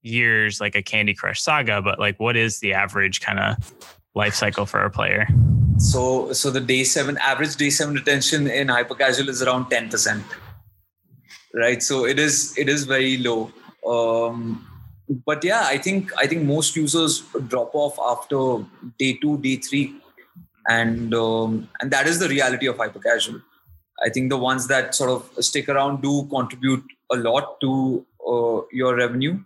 [0.02, 1.82] years, like a Candy Crush Saga.
[1.82, 3.74] But like, what is the average kind of
[4.14, 5.28] life cycle for a player?
[5.78, 9.88] So, so the day seven average day seven retention in hyper casual is around ten
[9.88, 10.24] percent,
[11.54, 11.82] right?
[11.82, 13.52] So it is it is very low.
[13.86, 14.66] Um,
[15.24, 18.64] but yeah, I think I think most users drop off after
[18.98, 19.94] day two, day three,
[20.68, 23.40] and um, and that is the reality of hyper casual.
[24.04, 28.60] I think the ones that sort of stick around do contribute a lot to uh,
[28.72, 29.40] your revenue,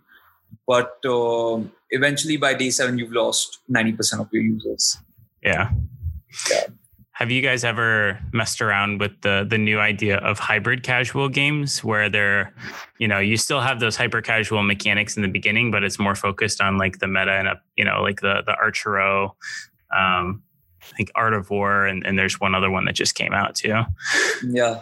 [0.67, 4.97] but uh, eventually by day seven you've lost ninety percent of your users.
[5.41, 5.71] Yeah.
[6.49, 6.67] Yeah.
[7.13, 11.83] Have you guys ever messed around with the the new idea of hybrid casual games
[11.83, 12.53] where they're,
[12.97, 16.15] you know, you still have those hyper casual mechanics in the beginning, but it's more
[16.15, 19.33] focused on like the meta and a, you know, like the the Archero,
[19.95, 20.41] um,
[20.81, 23.53] I think Art of War, and, and there's one other one that just came out
[23.55, 23.83] too.
[24.43, 24.81] Yeah.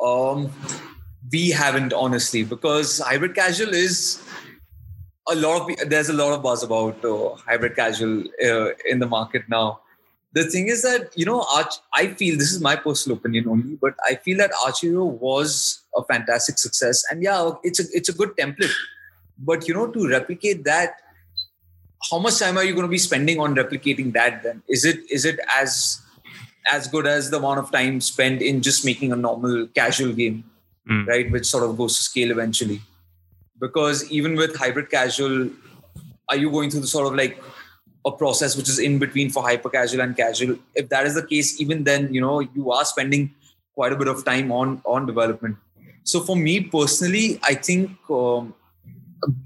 [0.00, 0.52] Um,
[1.32, 4.22] we haven't honestly because hybrid casual is
[5.28, 9.06] a lot of there's a lot of buzz about uh, hybrid casual uh, in the
[9.06, 9.80] market now
[10.36, 13.76] the thing is that you know Arch, i feel this is my personal opinion only
[13.84, 17.02] but i feel that archero was a fantastic success.
[17.10, 18.72] And yeah it's a it's a good template.
[19.38, 20.96] But you know to replicate that
[22.10, 24.62] how much time are you going to be spending on replicating that then?
[24.68, 26.00] Is it is it as
[26.70, 30.44] as good as the amount of time spent in just making a normal casual game
[30.90, 31.06] mm.
[31.06, 32.80] right which sort of goes to scale eventually?
[33.60, 35.50] Because even with hybrid casual
[36.28, 37.42] are you going through the sort of like
[38.06, 40.56] a process which is in between for hyper casual and casual.
[40.74, 43.34] If that is the case even then you know you are spending
[43.74, 45.56] quite a bit of time on on development.
[46.04, 48.54] So for me personally i think um,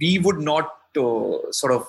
[0.00, 1.86] we would not uh, sort of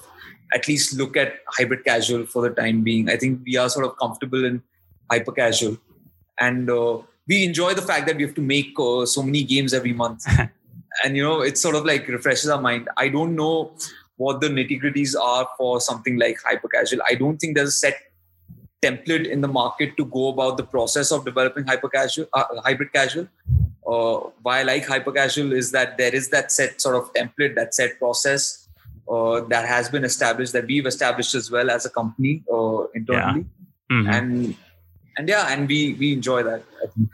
[0.54, 3.10] at least look at hybrid casual for the time being.
[3.10, 4.62] I think we are sort of comfortable in
[5.10, 5.78] hyper casual.
[6.40, 9.74] And uh, we enjoy the fact that we have to make uh, so many games
[9.74, 10.26] every month.
[11.06, 12.90] And you know it sort of like refreshes our mind.
[12.98, 13.72] I don't know
[14.22, 17.00] what the nitty gritties are for something like hyper casual.
[17.10, 17.96] I don't think there's a set
[18.84, 22.94] template in the market to go about the process of developing hyper casual, uh, hybrid
[22.94, 23.28] casual.
[23.88, 27.56] Uh, why I like hyper casual is that there is that set sort of template,
[27.56, 28.68] that set process
[29.10, 33.46] uh, that has been established, that we've established as well as a company uh, internally,
[33.46, 33.96] yeah.
[33.96, 34.10] mm-hmm.
[34.10, 34.56] and
[35.18, 36.64] and yeah, and we we enjoy that.
[36.84, 37.10] I think.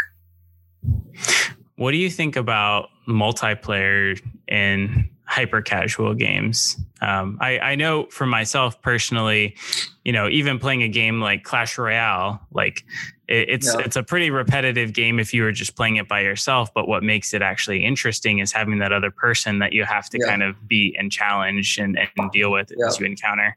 [1.75, 6.77] What do you think about multiplayer in hyper casual games.
[6.99, 9.55] Um, I, I know for myself personally,
[10.03, 12.83] you know, even playing a game like Clash Royale, like
[13.27, 13.85] it, it's yeah.
[13.85, 16.73] it's a pretty repetitive game if you were just playing it by yourself.
[16.73, 20.17] But what makes it actually interesting is having that other person that you have to
[20.19, 20.27] yeah.
[20.27, 22.87] kind of beat and challenge and, and deal with yeah.
[22.87, 23.55] as you encounter.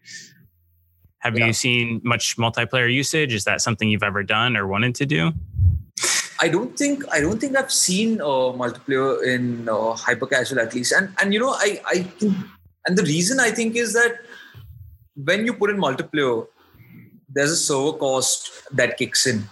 [1.21, 3.33] Have you seen much multiplayer usage?
[3.33, 5.33] Is that something you've ever done or wanted to do?
[6.43, 10.75] I don't think I don't think I've seen uh, multiplayer in uh, hyper casual at
[10.75, 12.37] least, and and you know I I think,
[12.87, 14.21] and the reason I think is that
[15.15, 16.47] when you put in multiplayer,
[17.29, 19.45] there's a server cost that kicks in,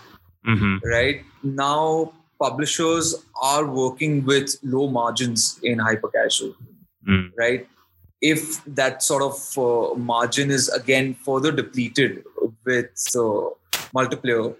[0.47, 0.77] mm-hmm.
[0.89, 1.23] right?
[1.43, 6.55] Now publishers are working with low margins in hyper casual,
[7.07, 7.31] mm.
[7.37, 7.69] right?
[8.21, 12.25] If that sort of uh, margin is again further depleted
[12.65, 13.51] with uh,
[13.95, 14.57] multiplayer,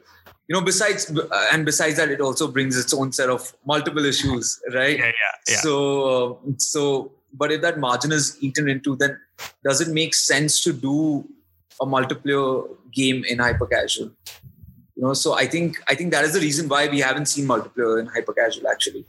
[0.49, 4.05] you know besides uh, and besides that it also brings its own set of multiple
[4.05, 5.13] issues right yeah, yeah,
[5.49, 5.57] yeah.
[5.57, 9.19] so uh, so but if that margin is eaten into then
[9.63, 11.25] does it make sense to do
[11.81, 14.11] a multiplayer game in hyper casual
[14.97, 17.47] you know so i think i think that is the reason why we haven't seen
[17.47, 19.05] multiplayer in hyper casual actually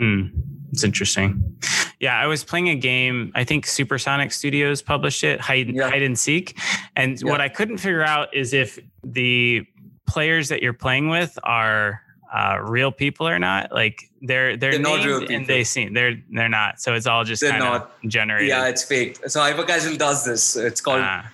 [0.00, 0.30] mm,
[0.70, 1.56] it's interesting
[1.98, 5.88] yeah i was playing a game i think supersonic studios published it hide, yeah.
[5.88, 6.58] hide and seek
[6.94, 7.30] and yeah.
[7.30, 9.66] what i couldn't figure out is if the
[10.08, 13.70] players that you're playing with are uh, real people or not.
[13.72, 16.80] Like they're they're, they're named not and they seem they're they're not.
[16.80, 18.48] So it's all just they're not generated.
[18.48, 19.18] Yeah, it's fake.
[19.28, 20.56] So Hypercasual does this.
[20.56, 21.30] It's called ah.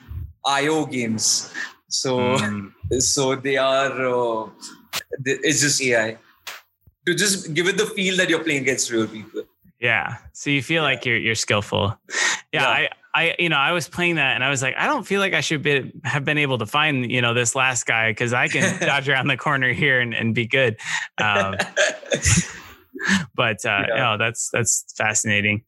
[0.46, 1.52] IO games.
[1.88, 2.72] So mm.
[3.00, 3.92] so they are.
[3.92, 4.50] Uh,
[5.24, 6.18] it's just AI
[7.06, 9.42] to just give it the feel that you're playing against real people.
[9.80, 10.16] Yeah.
[10.32, 11.98] So you feel like you're you're skillful.
[12.52, 12.68] Yeah, yeah.
[12.68, 15.20] I I, you know, I was playing that and I was like, I don't feel
[15.20, 18.32] like I should be, have been able to find, you know, this last guy because
[18.32, 20.76] I can dodge around the corner here and, and be good.
[21.18, 21.56] Um,
[23.34, 23.94] but uh, yeah.
[23.96, 25.62] no, that's that's fascinating.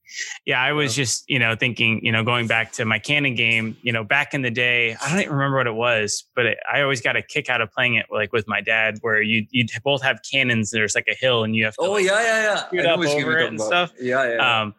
[0.44, 1.04] Yeah, I was yeah.
[1.04, 4.34] just you know thinking, you know, going back to my cannon game, you know, back
[4.34, 7.16] in the day, I don't even remember what it was, but it, I always got
[7.16, 10.20] a kick out of playing it like with my dad, where you you both have
[10.30, 10.70] cannons.
[10.70, 11.82] There's like a hill, and you have to.
[11.82, 12.80] Oh like, yeah, yeah, yeah.
[12.80, 13.66] Shoot up over it and about.
[13.66, 13.92] stuff.
[14.00, 14.60] Yeah, yeah.
[14.60, 14.74] Um,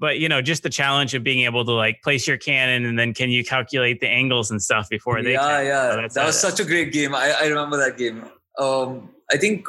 [0.00, 2.98] but you know just the challenge of being able to like place your cannon and
[2.98, 5.66] then can you calculate the angles and stuff before they yeah can.
[5.66, 8.24] yeah so that was such a great game I, I remember that game
[8.58, 9.66] um i think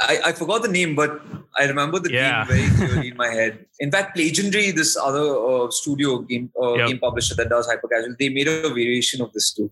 [0.00, 1.20] I, I forgot the name, but
[1.58, 2.46] I remember the yeah.
[2.46, 3.66] game very clearly in my head.
[3.80, 6.88] In fact, Legendary, this other uh, studio game uh, yep.
[6.88, 9.70] game publisher that does hyper casual, they made a variation of this too.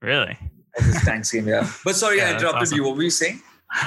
[0.00, 0.38] Really?
[0.78, 1.70] Of this tanks game, yeah.
[1.84, 2.76] But sorry, yeah, I interrupted awesome.
[2.78, 2.84] you.
[2.84, 3.42] What were you saying?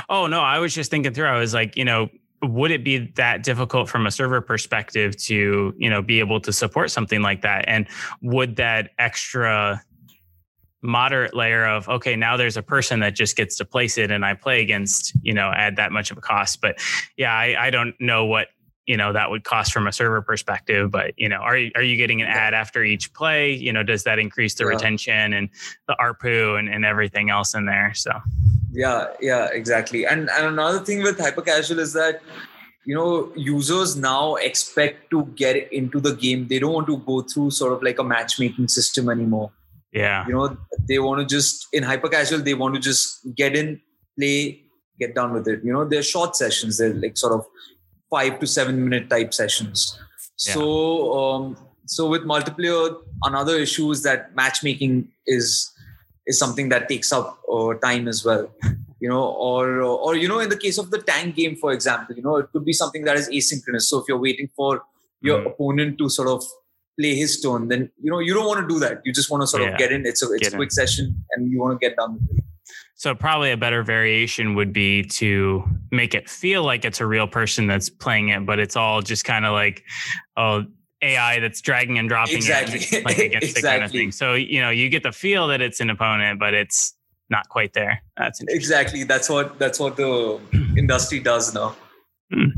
[0.10, 1.28] Oh no, I was just thinking through.
[1.28, 2.10] I was like, you know,
[2.42, 6.54] would it be that difficult from a server perspective to you know be able to
[6.54, 7.66] support something like that?
[7.68, 7.88] And
[8.22, 9.84] would that extra
[10.82, 14.24] moderate layer of okay now there's a person that just gets to place it and
[14.24, 16.62] i play against you know add that much of a cost.
[16.62, 16.80] But
[17.18, 18.48] yeah i, I don't know what
[18.90, 20.90] you know that would cost from a server perspective.
[20.90, 23.54] But you know are you, are you getting an ad after each play?
[23.54, 24.70] You know does that increase the yeah.
[24.70, 25.50] retention and
[25.88, 27.94] the arpu and, and everything else in there?
[27.94, 28.12] So
[28.72, 30.06] yeah yeah exactly.
[30.06, 32.22] And and another thing with hyper casual is that
[32.86, 36.48] you know users now expect to get into the game.
[36.48, 39.52] They don't want to go through sort of like a matchmaking system anymore.
[39.92, 40.26] Yeah.
[40.28, 40.58] You know
[40.88, 43.82] they want to just in hyper casual they want to just get in
[44.18, 44.64] play
[45.00, 45.64] get done with it.
[45.64, 46.78] You know they're short sessions.
[46.78, 47.46] They're like sort of
[48.10, 50.00] five to seven minute type sessions.
[50.46, 50.54] Yeah.
[50.54, 55.72] so um so with multiplayer another issue is that matchmaking is
[56.30, 58.46] is something that takes up uh, time as well
[59.00, 62.16] you know or or you know in the case of the tank game for example
[62.16, 64.84] you know it could be something that is asynchronous so if you're waiting for
[65.22, 65.48] your mm.
[65.48, 66.44] opponent to sort of
[67.00, 69.42] play his turn then you know you don't want to do that you just want
[69.42, 69.70] to sort yeah.
[69.70, 70.80] of get in it's a it's a quick in.
[70.82, 72.20] session and you want to get done
[73.00, 77.30] so probably a better variation would be to make it feel like it's a real
[77.30, 79.86] person that's playing it, but it's all just kind of like,
[80.36, 80.66] oh,
[81.02, 82.80] AI that's dragging and dropping exactly.
[82.97, 83.70] it, like against exactly.
[83.70, 84.12] kind of thing.
[84.12, 86.93] So you know, you get the feel that it's an opponent, but it's
[87.30, 88.02] not quite there.
[88.18, 90.39] That's exactly that's what that's what the
[90.78, 91.76] industry does now.
[92.34, 92.50] Hmm.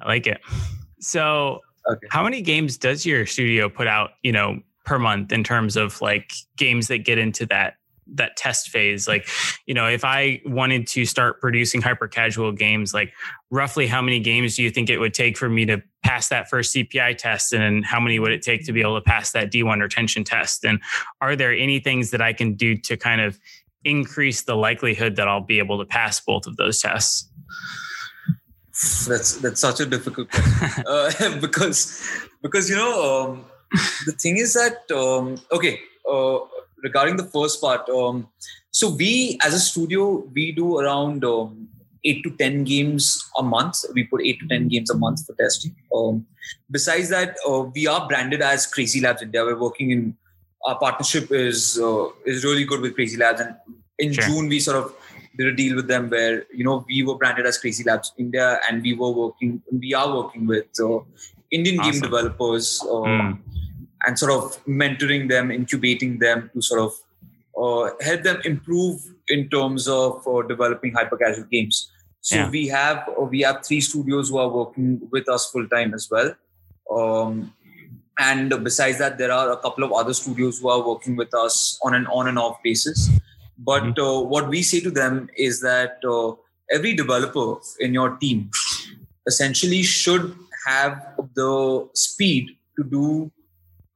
[0.00, 0.40] I like it.
[1.00, 1.60] So,
[1.90, 2.06] okay.
[2.10, 4.10] how many games does your studio put out?
[4.22, 7.74] You know, per month in terms of like games that get into that
[8.14, 9.06] that test phase.
[9.08, 9.28] Like
[9.66, 13.12] you know if i wanted to start producing hyper casual games like
[13.50, 16.48] roughly how many games do you think it would take for me to pass that
[16.48, 17.52] first cpi test?
[17.52, 20.64] And how many would it take to be able to pass that d1 retention test?
[20.64, 20.80] And
[21.20, 23.38] are there any things that i can do to kind of
[23.84, 27.30] increase the likelihood that i'll be able to pass both of those tests?
[29.06, 30.84] That's that's such a difficult question.
[30.86, 32.02] Uh, because
[32.42, 33.44] because you know um,
[34.06, 35.78] the thing is that um, okay
[36.10, 36.38] uh,
[36.82, 38.28] regarding the first part, um,
[38.70, 41.68] so we as a studio we do around um,
[42.04, 43.84] eight to ten games a month.
[43.94, 45.74] We put eight to ten games a month for testing.
[45.94, 46.26] Um,
[46.70, 49.44] besides that, uh, we are branded as Crazy Labs India.
[49.44, 50.16] We're working in
[50.66, 53.54] our partnership is uh, is really good with Crazy Labs, and
[53.98, 54.24] in sure.
[54.24, 54.94] June we sort of
[55.36, 58.60] did a deal with them where you know we were branded as Crazy Labs India,
[58.68, 61.00] and we were working, we are working with uh,
[61.50, 61.92] Indian awesome.
[61.92, 62.80] game developers.
[62.84, 63.38] Mm
[64.06, 66.92] and sort of mentoring them, incubating them to sort of
[67.60, 71.90] uh, help them improve in terms of uh, developing hyper casual games.
[72.20, 72.50] So yeah.
[72.50, 76.08] we have uh, we have three studios who are working with us full time as
[76.10, 76.34] well.
[76.90, 77.52] Um,
[78.18, 81.78] and besides that, there are a couple of other studios who are working with us
[81.82, 83.10] on an on and off basis.
[83.58, 84.00] But mm-hmm.
[84.02, 86.34] uh, what we say to them is that uh,
[86.70, 88.50] every developer in your team
[89.26, 90.34] essentially should
[90.66, 93.30] have the speed to do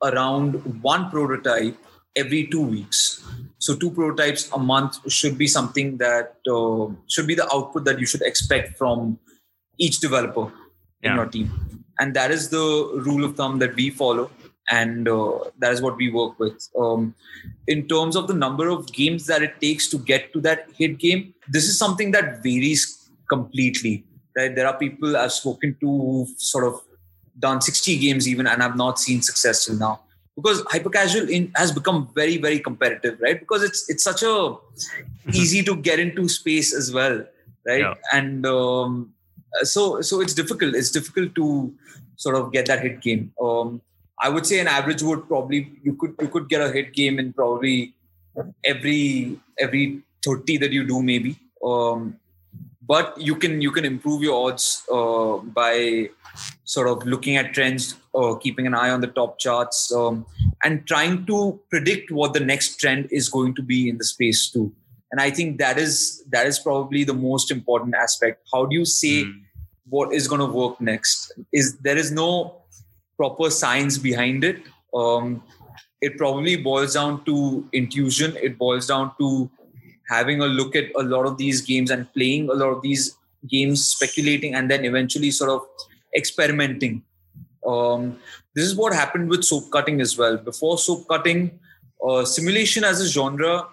[0.03, 1.77] around one prototype
[2.17, 3.25] every two weeks.
[3.59, 7.99] So two prototypes a month should be something that uh, should be the output that
[7.99, 9.19] you should expect from
[9.79, 10.53] each developer
[11.03, 11.11] yeah.
[11.11, 14.31] in your team, and that is the rule of thumb that we follow,
[14.71, 16.69] and uh, that is what we work with.
[16.79, 17.15] Um,
[17.67, 20.99] in terms of the number of games that it takes to get to that hit
[20.99, 24.05] game, this is something that varies completely.
[24.37, 26.81] Right, there are people I've spoken to who've sort of
[27.39, 30.01] done 60 games even and I've not seen success till now.
[30.37, 33.39] Because hyper casual in, has become very very competitive right?
[33.39, 35.31] Because it's it's such a mm-hmm.
[35.33, 37.25] easy to get into space as well
[37.67, 37.81] right?
[37.81, 37.95] Yeah.
[38.13, 39.13] and um,
[39.63, 40.75] so so it's difficult.
[40.75, 41.73] It's difficult to
[42.17, 43.33] sort of get that hit game.
[43.41, 43.81] Um,
[44.21, 47.19] i would say an average would probably you could you could get a hit game
[47.19, 47.93] in probably
[48.65, 51.37] every every 30 that you do maybe.
[51.65, 52.19] Um,
[52.87, 56.09] but you can you can improve your odds uh, by
[56.65, 60.27] sort of looking at trends or keeping an eye on the top charts um,
[60.65, 64.51] and trying to predict what the next trend is going to be in the space
[64.51, 64.73] too.
[65.13, 68.49] And i think that is that is probably the most important aspect.
[68.53, 69.33] How do you say mm.
[69.89, 71.33] what is going to work next?
[71.53, 72.65] Is there is no
[73.17, 74.63] proper science behind it.
[74.95, 75.43] Um,
[76.01, 78.37] it probably boils down to intuition.
[78.37, 79.51] It boils down to
[80.09, 83.17] having a look at a lot of these games and playing a lot of these
[83.49, 85.67] games speculating and then eventually sort of
[86.17, 87.03] experimenting.
[87.67, 88.19] Um,
[88.55, 90.37] this is what happened with soap cutting as well.
[90.37, 91.59] Before soap cutting,
[92.07, 93.67] uh, simulation as a genre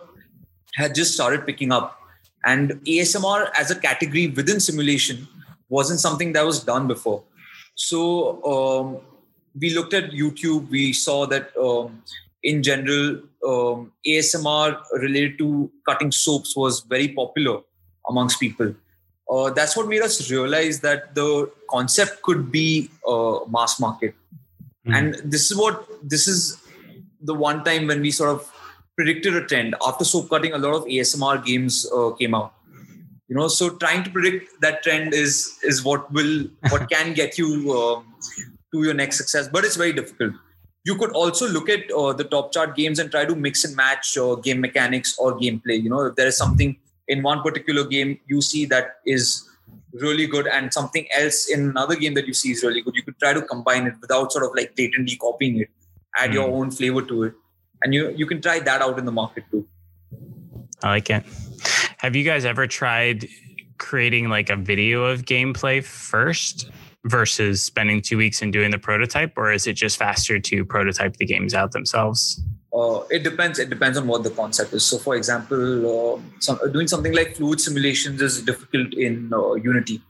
[0.75, 1.99] had just started picking up,
[2.45, 5.27] and ASMR as a category within simulation
[5.69, 7.23] wasn't something that was done before.
[7.75, 9.01] So um,
[9.59, 10.69] we looked at YouTube.
[10.69, 12.03] We saw that um,
[12.43, 17.59] in general, um, ASMR related to cutting soaps was very popular
[18.07, 18.73] amongst people
[19.31, 24.13] uh, that's what made us realize that the concept could be uh, mass market.
[24.85, 24.95] Mm.
[24.97, 26.61] And this is what this is
[27.21, 28.51] the one time when we sort of
[28.97, 30.53] predicted a trend after soap cutting.
[30.53, 32.53] A lot of ASMR games uh, came out.
[33.31, 35.35] you know so trying to predict that trend is
[35.69, 36.31] is what will
[36.71, 37.99] what can get you um,
[38.73, 40.33] to your next success but it's very difficult
[40.83, 43.75] you could also look at uh, the top chart games and try to mix and
[43.75, 46.75] match uh, game mechanics or gameplay you know if there is something
[47.07, 49.47] in one particular game you see that is
[49.93, 53.03] really good and something else in another game that you see is really good you
[53.03, 55.69] could try to combine it without sort of like blatantly copying it
[56.17, 56.35] add mm.
[56.35, 56.55] your hmm.
[56.55, 57.33] own flavor to it
[57.83, 59.67] and you you can try that out in the market too
[60.83, 61.23] i like it
[61.97, 63.27] have you guys ever tried
[63.77, 66.69] creating like a video of gameplay first
[67.05, 71.17] versus spending two weeks and doing the prototype or is it just faster to prototype
[71.17, 72.41] the games out themselves
[72.73, 73.59] uh, it depends.
[73.59, 74.85] It depends on what the concept is.
[74.85, 80.01] So, for example, uh, some, doing something like fluid simulations is difficult in uh, Unity,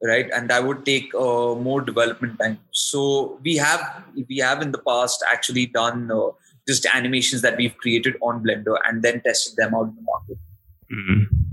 [0.00, 0.30] right?
[0.32, 2.60] And that would take uh, more development time.
[2.70, 6.28] So, we have we have in the past actually done uh,
[6.68, 10.38] just animations that we've created on Blender and then tested them out in the market.
[10.92, 11.51] Mm-hmm.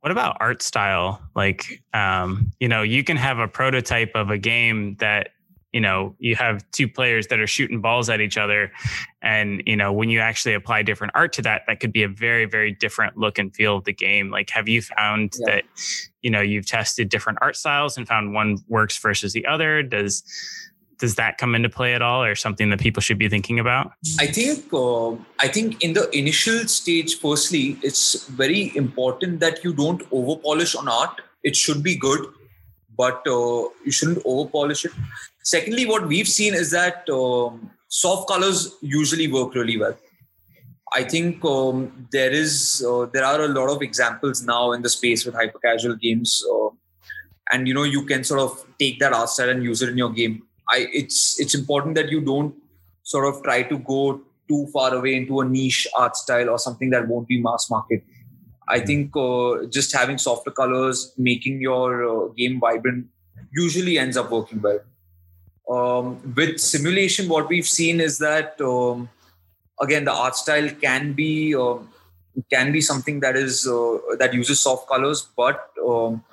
[0.00, 1.20] What about art style?
[1.34, 5.30] Like, um, you know, you can have a prototype of a game that
[5.72, 8.72] you know you have two players that are shooting balls at each other
[9.22, 12.08] and you know when you actually apply different art to that that could be a
[12.08, 15.54] very very different look and feel of the game like have you found yeah.
[15.54, 15.64] that
[16.22, 20.22] you know you've tested different art styles and found one works versus the other does
[21.00, 23.92] does that come into play at all or something that people should be thinking about
[24.18, 25.10] i think uh,
[25.46, 30.74] i think in the initial stage firstly it's very important that you don't over polish
[30.74, 32.26] on art it should be good
[32.96, 34.92] but uh, you shouldn't over polish it
[35.42, 39.96] Secondly, what we've seen is that um, soft colors usually work really well.
[40.92, 44.88] I think um, there is uh, there are a lot of examples now in the
[44.88, 46.68] space with hyper casual games, uh,
[47.52, 49.96] and you know you can sort of take that art style and use it in
[49.96, 50.42] your game.
[50.70, 52.54] I it's it's important that you don't
[53.02, 56.90] sort of try to go too far away into a niche art style or something
[56.90, 58.02] that won't be mass market.
[58.68, 63.06] I think uh, just having softer colors, making your uh, game vibrant,
[63.52, 64.80] usually ends up working well.
[65.68, 69.08] Um, with simulation, what we've seen is that um,
[69.80, 71.78] again the art style can be uh,
[72.50, 76.24] can be something that is uh, that uses soft colors, but um,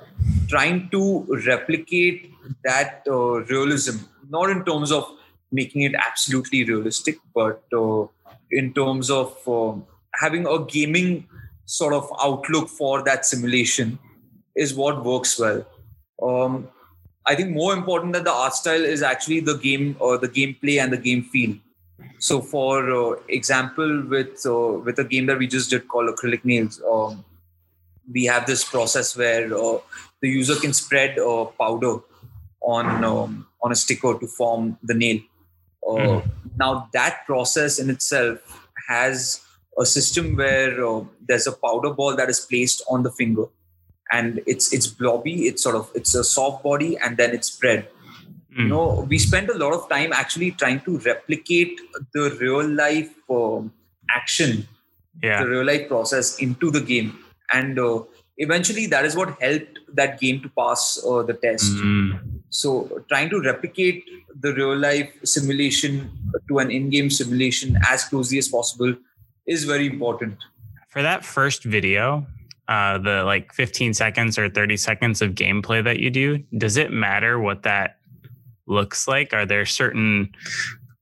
[0.48, 2.32] trying to replicate
[2.64, 3.98] that uh, realism,
[4.30, 5.10] not in terms of
[5.52, 8.06] making it absolutely realistic, but uh,
[8.52, 11.28] in terms of um, having a gaming
[11.66, 14.00] sort of outlook for that simulation,
[14.56, 15.66] is what works well.
[16.22, 16.68] Um,
[17.26, 20.82] I think more important than the art style is actually the game or the gameplay
[20.82, 21.56] and the game feel.
[22.20, 26.44] So, for uh, example, with uh, with a game that we just did called Acrylic
[26.46, 27.24] Nails, um,
[28.12, 29.80] we have this process where uh,
[30.22, 31.98] the user can spread uh, powder
[32.62, 35.20] on um, on a sticker to form the nail.
[35.84, 36.30] Mm.
[36.58, 38.40] Now, that process in itself
[38.90, 39.42] has
[39.80, 43.46] a system where uh, there's a powder ball that is placed on the finger
[44.12, 47.88] and it's it's blobby it's sort of it's a soft body and then it's spread
[48.52, 48.64] mm.
[48.64, 51.80] you know we spend a lot of time actually trying to replicate
[52.14, 53.62] the real life uh,
[54.16, 54.68] action
[55.22, 55.44] yeah.
[55.44, 57.18] the real life process into the game
[57.54, 58.02] and uh,
[58.38, 62.37] eventually that is what helped that game to pass uh, the test mm.
[62.50, 64.04] So trying to replicate
[64.40, 66.10] the real life simulation
[66.48, 68.94] to an in-game simulation as closely as possible
[69.46, 70.38] is very important
[70.90, 72.26] for that first video
[72.68, 76.92] uh, the like 15 seconds or 30 seconds of gameplay that you do, does it
[76.92, 77.98] matter what that
[78.66, 79.34] looks like?
[79.34, 80.34] Are there certain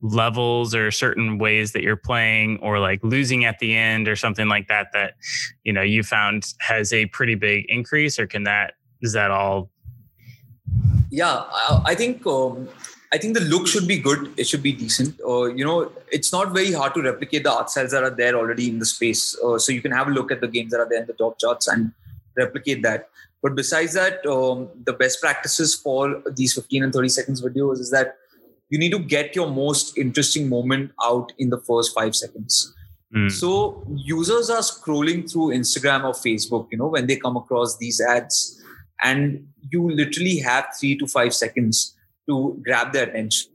[0.01, 4.47] levels or certain ways that you're playing or like losing at the end or something
[4.47, 5.15] like that that
[5.63, 9.71] you know you found has a pretty big increase or can that is that all
[11.21, 11.37] yeah
[11.91, 12.67] i think um,
[13.15, 14.33] I think the look should be good.
[14.35, 15.19] It should be decent.
[15.25, 18.35] Uh, you know, it's not very hard to replicate the art styles that are there
[18.35, 19.37] already in the space.
[19.39, 21.13] Uh, so you can have a look at the games that are there in the
[21.13, 21.93] top charts and
[22.35, 23.07] replicate that.
[23.41, 27.91] But besides that, um, the best practices for these 15 and 30 seconds videos is
[27.91, 28.17] that
[28.69, 32.73] you need to get your most interesting moment out in the first five seconds.
[33.15, 33.31] Mm.
[33.31, 38.01] So users are scrolling through Instagram or Facebook, you know, when they come across these
[38.01, 38.61] ads,
[39.03, 41.95] and you literally have three to five seconds
[42.27, 43.51] to grab their attention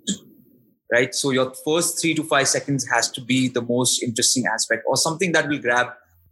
[0.91, 1.15] right?
[1.15, 4.97] So your first three to five seconds has to be the most interesting aspect or
[4.97, 5.89] something that will grab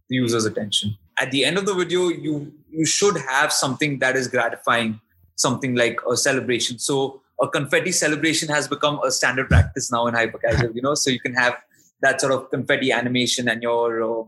[0.08, 0.96] the user's attention.
[1.18, 5.00] At the end of the video you you should have something that is gratifying
[5.36, 6.78] something like a celebration.
[6.78, 10.94] So a confetti celebration has become a standard practice now in hyper casual you know?
[10.94, 11.56] So you can have
[12.00, 14.24] that sort of confetti animation and your uh,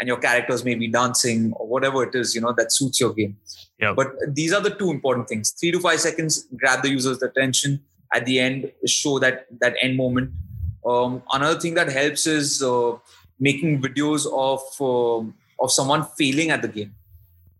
[0.00, 3.12] and your characters may be dancing or whatever it is you know that suits your
[3.12, 3.36] game
[3.78, 3.96] yep.
[3.96, 5.50] but these are the two important things.
[5.50, 7.80] Three to five seconds grab the user's attention.
[8.12, 10.30] At the end show that that end moment.
[10.86, 12.96] Um, another thing that helps is uh,
[13.40, 15.26] making videos of uh,
[15.62, 16.94] of someone failing at the game.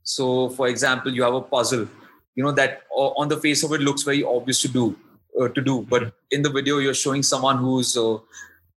[0.05, 1.89] So, for example, you have a puzzle,
[2.37, 4.97] you know, that on the face of it looks very obvious to do,
[5.41, 8.19] uh, to do, but in the video you're showing someone who's uh,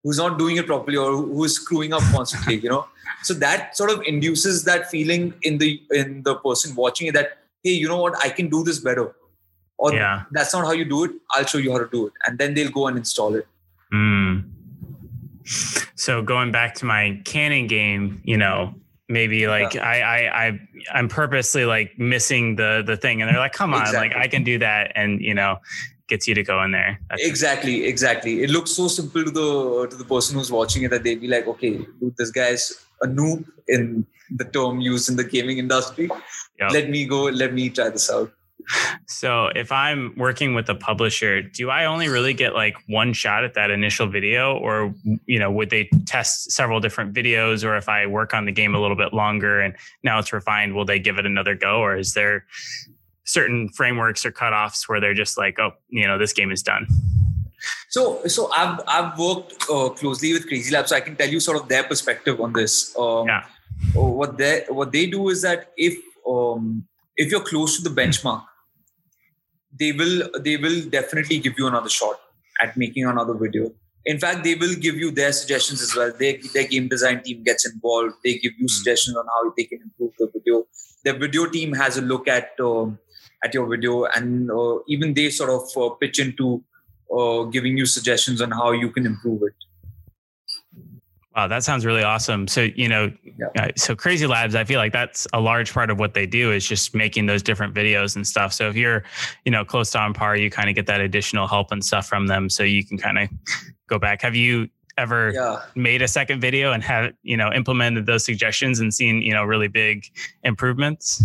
[0.03, 2.87] who's not doing it properly or who's screwing up constantly, you know.
[3.27, 7.39] So that sort of induces that feeling in the in the person watching it that
[7.65, 9.17] hey, you know what, I can do this better,
[9.77, 10.23] or Yeah.
[10.31, 11.11] that's not how you do it.
[11.33, 13.47] I'll show you how to do it, and then they'll go and install it.
[13.93, 14.45] Mm.
[15.95, 18.75] So going back to my cannon game, you know,
[19.09, 20.61] maybe like I, I I
[20.95, 24.45] I'm purposely like missing the the thing, and they're like, "Come on, like I can
[24.45, 25.59] do that," and you know,
[26.09, 27.01] gets you to go in there.
[27.11, 30.91] That's, exactly exactly it looks so simple to the to the person who's watching it
[30.91, 35.17] that they'd be like okay dude this guy's a noob in the term used in
[35.17, 36.11] the gaming industry
[36.59, 36.73] Yep.
[36.73, 38.33] let me go let me try this out
[39.07, 43.45] So if I'm working with a publisher, do I only really get like one shot
[43.45, 44.95] at that initial video, or
[45.27, 47.65] you know, would they test several different videos?
[47.65, 50.75] Or if I work on the game a little bit longer and now it's refined,
[50.75, 51.79] will they give it another go?
[51.79, 52.45] Or is there
[53.27, 56.87] certain frameworks or cutoffs where they're just like, oh, you know, this game is done?
[57.89, 61.41] so so i've i've worked uh, closely with crazy labs so i can tell you
[61.41, 62.95] sort of their perspective on this.
[62.99, 63.45] Um, Yeah.
[63.95, 65.95] what they what they do is that if
[66.35, 68.45] um, if you're close to the benchmark
[69.81, 72.21] they will they will definitely give you another shot
[72.63, 73.73] at making another video.
[74.05, 76.13] In fact they will give you their suggestions as well.
[76.19, 78.15] Their, their game design team gets involved.
[78.25, 80.65] They give you suggestions on how they can improve the video.
[81.05, 82.99] The video team has a look at um,
[83.47, 86.63] at your video and uh, even they sort of uh, pitch into
[87.17, 89.67] uh, giving you suggestions on how you can improve it
[91.37, 92.49] Wow, that sounds really awesome.
[92.49, 93.65] So, you know, Yeah.
[93.65, 96.51] uh, so Crazy Labs, I feel like that's a large part of what they do
[96.51, 98.55] is just making those different videos and stuff.
[98.55, 99.05] So if you're,
[99.45, 102.07] you know, close to on par, you kind of get that additional help and stuff
[102.07, 102.49] from them.
[102.49, 103.29] So you can kind of
[103.87, 104.23] go back.
[104.23, 108.81] Have you ever yeah made a second video and have, you know, implemented those suggestions
[108.81, 110.07] and seen, you know, really big
[110.43, 111.23] improvements?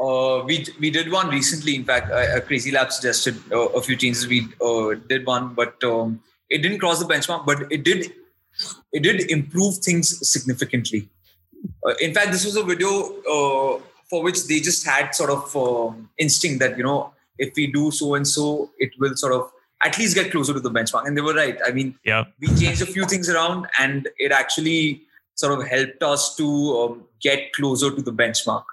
[0.00, 1.74] Uh, we we did one recently.
[1.76, 4.26] In fact, uh, uh, Crazy Lab suggested uh, a few changes.
[4.26, 7.46] We uh, did one, but um, it didn't cross the benchmark.
[7.46, 8.12] But it did
[8.92, 11.08] it did improve things significantly.
[11.86, 12.90] Uh, in fact, this was a video
[13.22, 17.66] uh, for which they just had sort of um instinct that you know if we
[17.66, 19.50] do so and so, it will sort of
[19.82, 21.06] at least get closer to the benchmark.
[21.06, 21.58] And they were right.
[21.66, 22.34] I mean, Yep.
[22.40, 25.02] we changed a few things around, and it actually
[25.34, 26.46] sort of helped us to
[26.78, 28.64] um, get closer to the benchmark.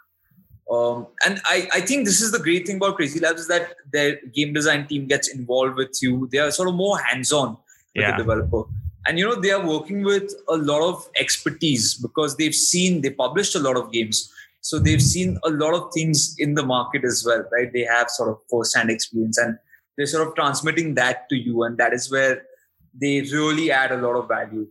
[0.70, 3.74] Um, and I, I think this is the great thing about Crazy Labs is that
[3.94, 6.28] their game design team gets involved with you.
[6.32, 7.58] They are sort of more hands-on with
[7.96, 8.12] Yeah.
[8.12, 8.64] the developer.
[9.06, 13.12] And you know, they are working with a lot of expertise because they've seen, they
[13.12, 14.30] published a lot of games.
[14.60, 17.72] So they've seen a lot of things in the market as well, right?
[17.72, 19.58] They have sort of first-hand experience and
[19.96, 21.64] they're sort of transmitting that to you.
[21.64, 22.44] And that is where
[22.94, 24.68] they really add a lot of value.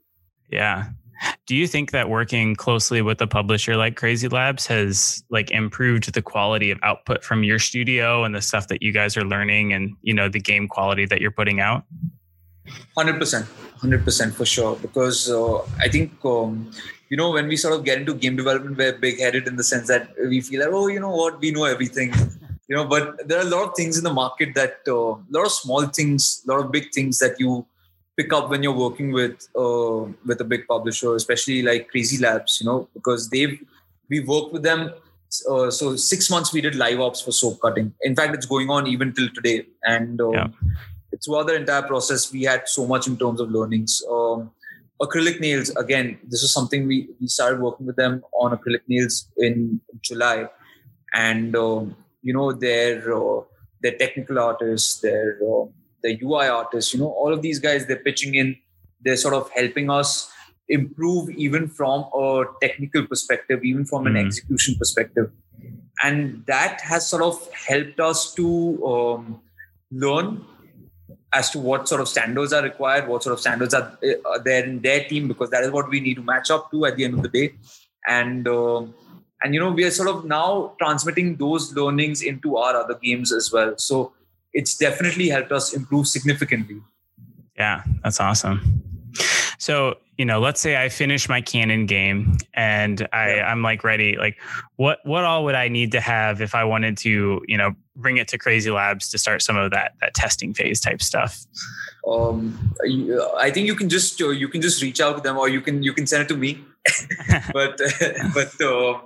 [0.50, 0.88] Yeah.
[1.46, 6.12] Do you think that working closely with a publisher like Crazy Labs has like improved
[6.12, 9.72] the quality of output from your studio and the stuff that you guys are learning
[9.72, 11.84] and you know the game quality that you're putting out?
[12.96, 13.46] Hundred percent,
[13.78, 14.76] hundred percent for sure.
[14.76, 16.70] Because uh, I think um,
[17.08, 19.86] you know when we sort of get into game development, we're big-headed in the sense
[19.88, 22.12] that we feel like, oh, you know what, we know everything,
[22.68, 22.84] you know.
[22.84, 25.52] But there are a lot of things in the market that uh, a lot of
[25.52, 27.64] small things, a lot of big things that you
[28.16, 32.58] pick up when you're working with uh, with a big publisher, especially like Crazy Labs,
[32.60, 33.58] you know, because they've
[34.08, 34.90] we worked with them.
[35.50, 37.92] Uh, so six months we did live ops for soap cutting.
[38.02, 40.46] In fact, it's going on even till today, and um, Yeah.
[41.24, 44.02] throughout the entire process, we had so much in terms of learnings.
[44.10, 44.50] Um,
[45.02, 49.28] acrylic nails, again, this is something we, we started working with them on acrylic nails
[49.36, 50.48] in July.
[51.12, 53.40] And, um, you know, their, uh,
[53.82, 55.66] their technical artists, their, uh,
[56.06, 58.56] their UI artists, you know, all of these guys, they're pitching in,
[59.04, 60.10] they're sort of helping us
[60.68, 64.26] improve even from a technical perspective, even from an Mhm.
[64.26, 65.30] execution perspective.
[66.02, 67.36] And that has sort of
[67.68, 68.48] helped us to
[68.92, 69.40] um,
[70.04, 70.44] learn
[71.32, 74.42] as to what sort of standards are required, what sort of standards are, uh, are
[74.48, 76.96] there in their team, because that is what we need to match up to at
[76.96, 77.46] the end of the day.
[78.18, 78.94] And um
[79.42, 83.32] and you know we are sort of now transmitting those learnings into our other games
[83.38, 83.74] as well.
[83.88, 84.12] So
[84.56, 86.80] it's definitely helped us improve significantly.
[87.58, 88.82] Yeah, that's awesome.
[89.58, 93.50] So, you know, let's say I finish my cannon game and I, Yeah.
[93.50, 94.16] I'm like ready.
[94.16, 94.36] Like,
[94.76, 98.16] what what all would I need to have if I wanted to, you know, bring
[98.16, 101.44] it to Crazy Labs to start some of that that testing phase type stuff?
[102.08, 102.74] Um,
[103.38, 105.60] I think you can just uh, you can just reach out to them, or you
[105.60, 106.64] can you can send it to me.
[107.52, 107.80] but
[108.34, 109.00] but uh,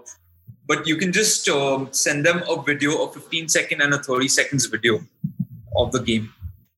[0.66, 4.28] but you can just um, send them a video, a 15 second and a 30
[4.28, 5.00] seconds video
[5.76, 6.32] of the game,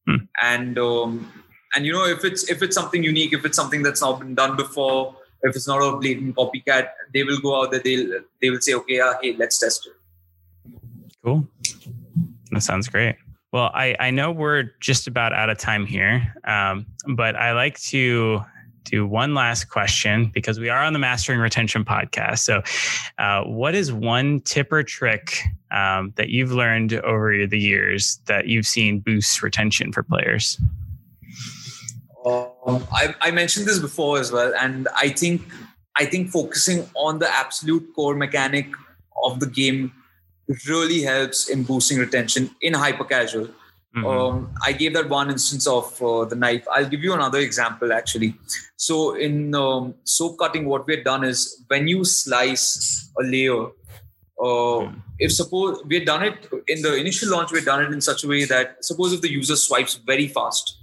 [0.07, 0.17] Hmm.
[0.43, 1.33] and um,
[1.75, 4.35] and you know if it's if it's something unique, if it's something that's not been
[4.35, 7.81] done before, if it's not a blatant copycat, they will go out there.
[7.81, 9.93] They'll they will say, okay, yeah, hey, let's test it.
[11.25, 11.47] Cool.
[12.51, 13.17] That sounds great.
[13.53, 17.79] Well, I, I know we're just about out of time here, um, but I like
[17.91, 18.43] to
[18.85, 22.41] do one last question because we are on the Mastering Retention podcast.
[22.41, 22.63] So,
[23.19, 28.47] uh, what is one tip or trick um, that you've learned over the years that
[28.47, 30.61] you've seen boost retention for players?
[32.25, 35.43] Um, I, I mentioned this before as well, and I think
[35.99, 38.73] I think focusing on the absolute core mechanic
[39.25, 39.93] of the game
[40.67, 43.49] really helps in boosting retention in hyper casual.
[43.95, 44.07] Mm-hmm.
[44.07, 46.67] Um, I gave that one instance of uh, the knife.
[46.73, 48.35] I'll give you another example actually.
[48.77, 54.89] So in um, soap cutting, what we've done is when you slice a layer, uh,
[54.89, 55.03] mm.
[55.19, 58.01] if suppose we had done it in the initial launch, we had done it in
[58.01, 60.79] such a way that suppose if the user swipes very fast,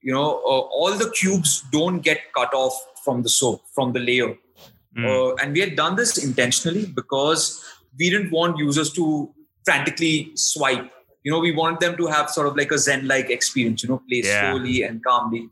[0.00, 2.72] you know, uh, all the cubes don't get cut off
[3.04, 4.34] from the soap from the layer.
[4.96, 5.36] Mm.
[5.40, 7.64] and we had done this intentionally because
[7.98, 9.32] we didn't want users to
[9.64, 10.90] frantically swipe
[11.24, 13.88] you know we want them to have sort of like a zen like experience you
[13.88, 14.52] know play yeah.
[14.52, 15.48] slowly and calmly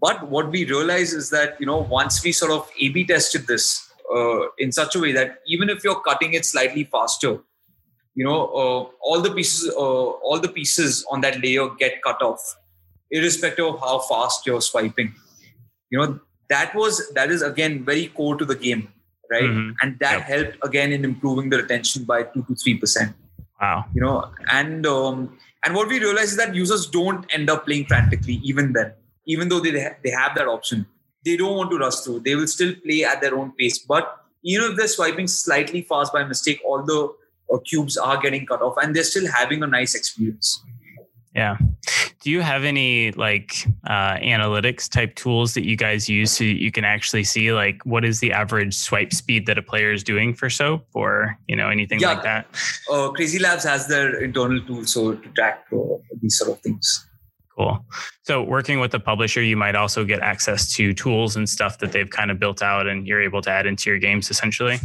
[0.00, 3.46] but what we realize is that you know once we sort of a b tested
[3.46, 7.38] this uh, in such a way that even if you're cutting it slightly faster
[8.14, 12.22] you know uh, all the pieces uh, all the pieces on that layer get cut
[12.22, 12.56] off
[13.10, 15.14] irrespective of how fast you're swiping
[15.90, 16.18] you know
[16.48, 18.88] that was that is again very core to the game
[19.30, 19.70] right mm-hmm.
[19.82, 20.28] and that yep.
[20.32, 23.14] helped again in improving the retention by 2 to 3 percent
[23.60, 23.84] Wow.
[23.94, 27.86] You know, and um, and what we realize is that users don't end up playing
[27.86, 28.94] frantically even then,
[29.26, 30.86] even though they they have that option.
[31.24, 32.20] They don't want to rush through.
[32.20, 33.78] They will still play at their own pace.
[33.78, 37.12] But even if they're swiping slightly fast by mistake, all the
[37.52, 40.64] uh, cubes are getting cut off, and they're still having a nice experience.
[41.34, 41.56] Yeah.
[42.20, 43.54] Do you have any like
[43.86, 48.04] uh, analytics type tools that you guys use so you can actually see like what
[48.04, 51.68] is the average swipe speed that a player is doing for soap or you know
[51.68, 52.08] anything yeah.
[52.12, 52.46] like that?
[52.90, 55.78] Uh, Crazy Labs has their internal tool so to track uh,
[56.20, 57.06] these sort of things.
[57.56, 57.84] Cool.
[58.22, 61.92] So working with the publisher, you might also get access to tools and stuff that
[61.92, 64.76] they've kind of built out, and you're able to add into your games essentially.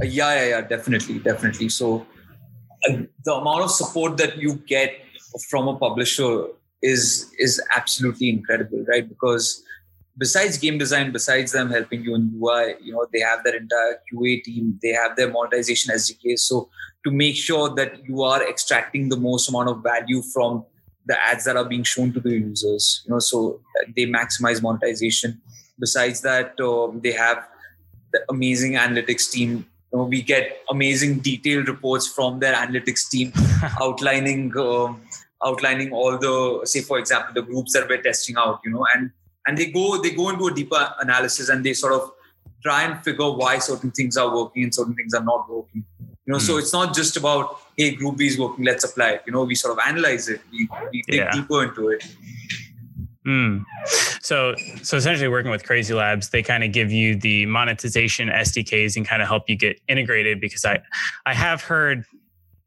[0.00, 1.68] Uh, yeah, yeah, yeah, definitely, definitely.
[1.68, 2.06] So
[3.24, 4.94] the amount of support that you get
[5.50, 6.46] from a publisher
[6.82, 9.08] is is absolutely incredible, right?
[9.08, 9.62] Because
[10.18, 13.98] besides game design, besides them helping you in UI, you know, they have their entire
[14.12, 16.38] QA team, they have their monetization SDK.
[16.38, 16.68] So
[17.04, 20.64] to make sure that you are extracting the most amount of value from
[21.06, 23.60] the ads that are being shown to the users, you know, so
[23.94, 25.40] they maximize monetization.
[25.78, 27.46] Besides that, uh, they have
[28.12, 29.66] the amazing analytics team.
[29.94, 33.32] You know, we get amazing detailed reports from their analytics team
[33.80, 35.00] outlining um,
[35.46, 39.12] outlining all the say for example the groups that we're testing out you know and
[39.46, 42.10] and they go they go into a deeper analysis and they sort of
[42.60, 46.32] try and figure why certain things are working and certain things are not working you
[46.32, 46.46] know mm.
[46.48, 46.58] so hmm.
[46.58, 49.54] it's not just about hey group b is working let's apply it you know we
[49.54, 51.30] sort of analyze it we, we dig yeah.
[51.30, 52.04] deeper into it
[53.26, 53.64] Mm.
[54.24, 58.96] So, so essentially, working with Crazy Labs, they kind of give you the monetization SDKs
[58.96, 60.40] and kind of help you get integrated.
[60.40, 60.80] Because I,
[61.26, 62.06] I have heard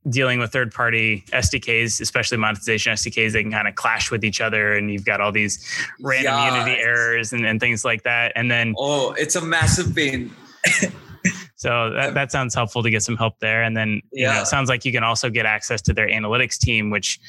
[0.08, 4.40] dealing with third party SDKs, especially monetization SDKs, they can kind of clash with each
[4.40, 5.68] other and you've got all these
[6.00, 6.60] random yeah.
[6.60, 8.32] unity errors and, and things like that.
[8.36, 10.32] And then Oh, it's a massive pain.
[11.56, 13.64] so that, that sounds helpful to get some help there.
[13.64, 14.30] And then yeah.
[14.30, 17.20] you know, it sounds like you can also get access to their analytics team, which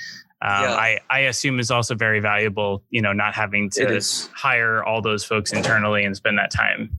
[0.40, 0.74] um, yeah.
[0.74, 4.00] I, I assume is also very valuable, you know, not having to
[4.34, 6.90] hire all those folks internally and spend that time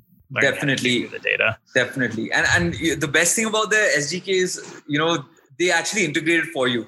[0.41, 5.25] definitely the data definitely and and the best thing about the sdk is you know
[5.59, 6.87] they actually integrate it for you.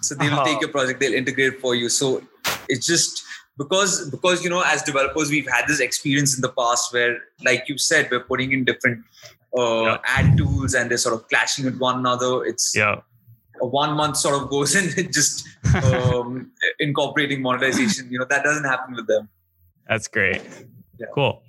[0.00, 0.44] So they will uh-huh.
[0.44, 1.88] take your project, they'll integrate it for you.
[1.88, 2.22] So
[2.68, 3.22] it's just
[3.58, 7.64] because because you know as developers we've had this experience in the past where like
[7.68, 9.04] you said we're putting in different
[9.56, 9.98] uh, yeah.
[10.06, 12.44] ad tools and they're sort of clashing with one another.
[12.44, 13.00] It's yeah.
[13.60, 18.10] A one month sort of goes in it just um, incorporating monetization.
[18.10, 19.28] You know that doesn't happen with them.
[19.88, 20.42] That's great.
[20.98, 21.06] Yeah.
[21.14, 21.42] Cool.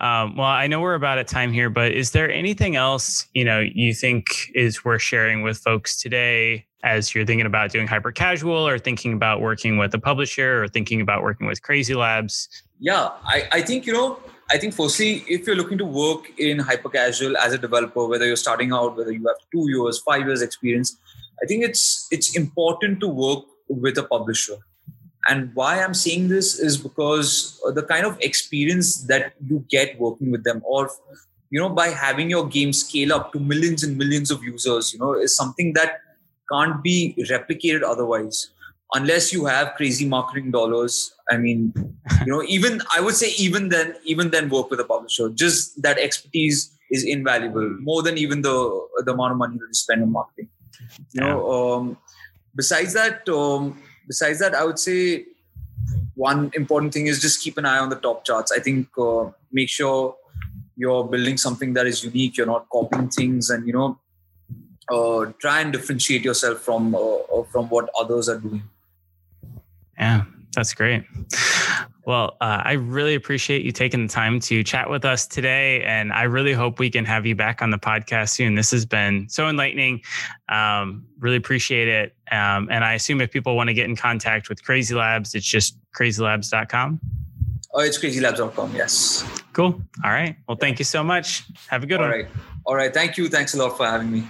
[0.00, 3.44] Um, well, I know we're about at time here, but is there anything else you
[3.44, 8.12] know you think is worth sharing with folks today as you're thinking about doing hyper
[8.12, 12.48] casual or thinking about working with a publisher or thinking about working with Crazy Labs?
[12.80, 14.18] Yeah, I, I think you know
[14.52, 18.26] I think firstly, if you're looking to work in hyper casual as a developer, whether
[18.26, 20.98] you're starting out, whether you have two years, five years experience,
[21.42, 23.44] I think it's it's important to work
[23.80, 24.56] with a publisher
[25.28, 30.32] and why I'm saying this is because the kind of experience that you get working
[30.32, 30.90] with them, or
[31.50, 34.98] you know, by having your game scale up to millions and millions of users, you
[34.98, 36.00] know, is something that
[36.50, 38.50] can't be replicated otherwise.
[38.94, 41.72] unless you have crazy marketing dollars, I mean,
[42.26, 45.30] you know, even I would say even then, even then work with a publisher.
[45.30, 48.56] Just that expertise is invaluable, more than even the
[49.06, 50.48] the amount of money that you spend on marketing.
[51.12, 51.98] You know, um,
[52.54, 55.26] besides that, um, besides that, I would say
[56.14, 58.52] one important thing is just keep an eye on the top charts.
[58.52, 60.16] I think uh, make sure
[60.76, 62.36] you're building something that is unique.
[62.36, 63.98] You're not copying things, and you know,
[64.90, 68.62] uh, try and differentiate yourself from uh, uh from what others are doing.
[69.98, 70.24] Yeah,
[70.54, 71.04] that's great.
[72.04, 75.82] Well, uh, I really appreciate you taking the time to chat with us today.
[75.84, 78.54] And I really hope we can have you back on the podcast soon.
[78.54, 80.02] This has been so enlightening.
[80.48, 82.16] Um, really appreciate it.
[82.30, 85.46] Um, and I assume if people want to get in contact with Crazy Labs, it's
[85.46, 87.00] just crazylabs.com.
[87.74, 88.74] Oh, it's crazylabs.com.
[88.74, 89.24] Yes.
[89.52, 89.80] Cool.
[90.04, 90.36] All right.
[90.48, 91.44] Well, thank you so much.
[91.68, 92.12] Have a good All one.
[92.12, 92.28] All right.
[92.66, 92.92] All right.
[92.92, 93.28] Thank you.
[93.28, 94.24] Thanks a lot for having me.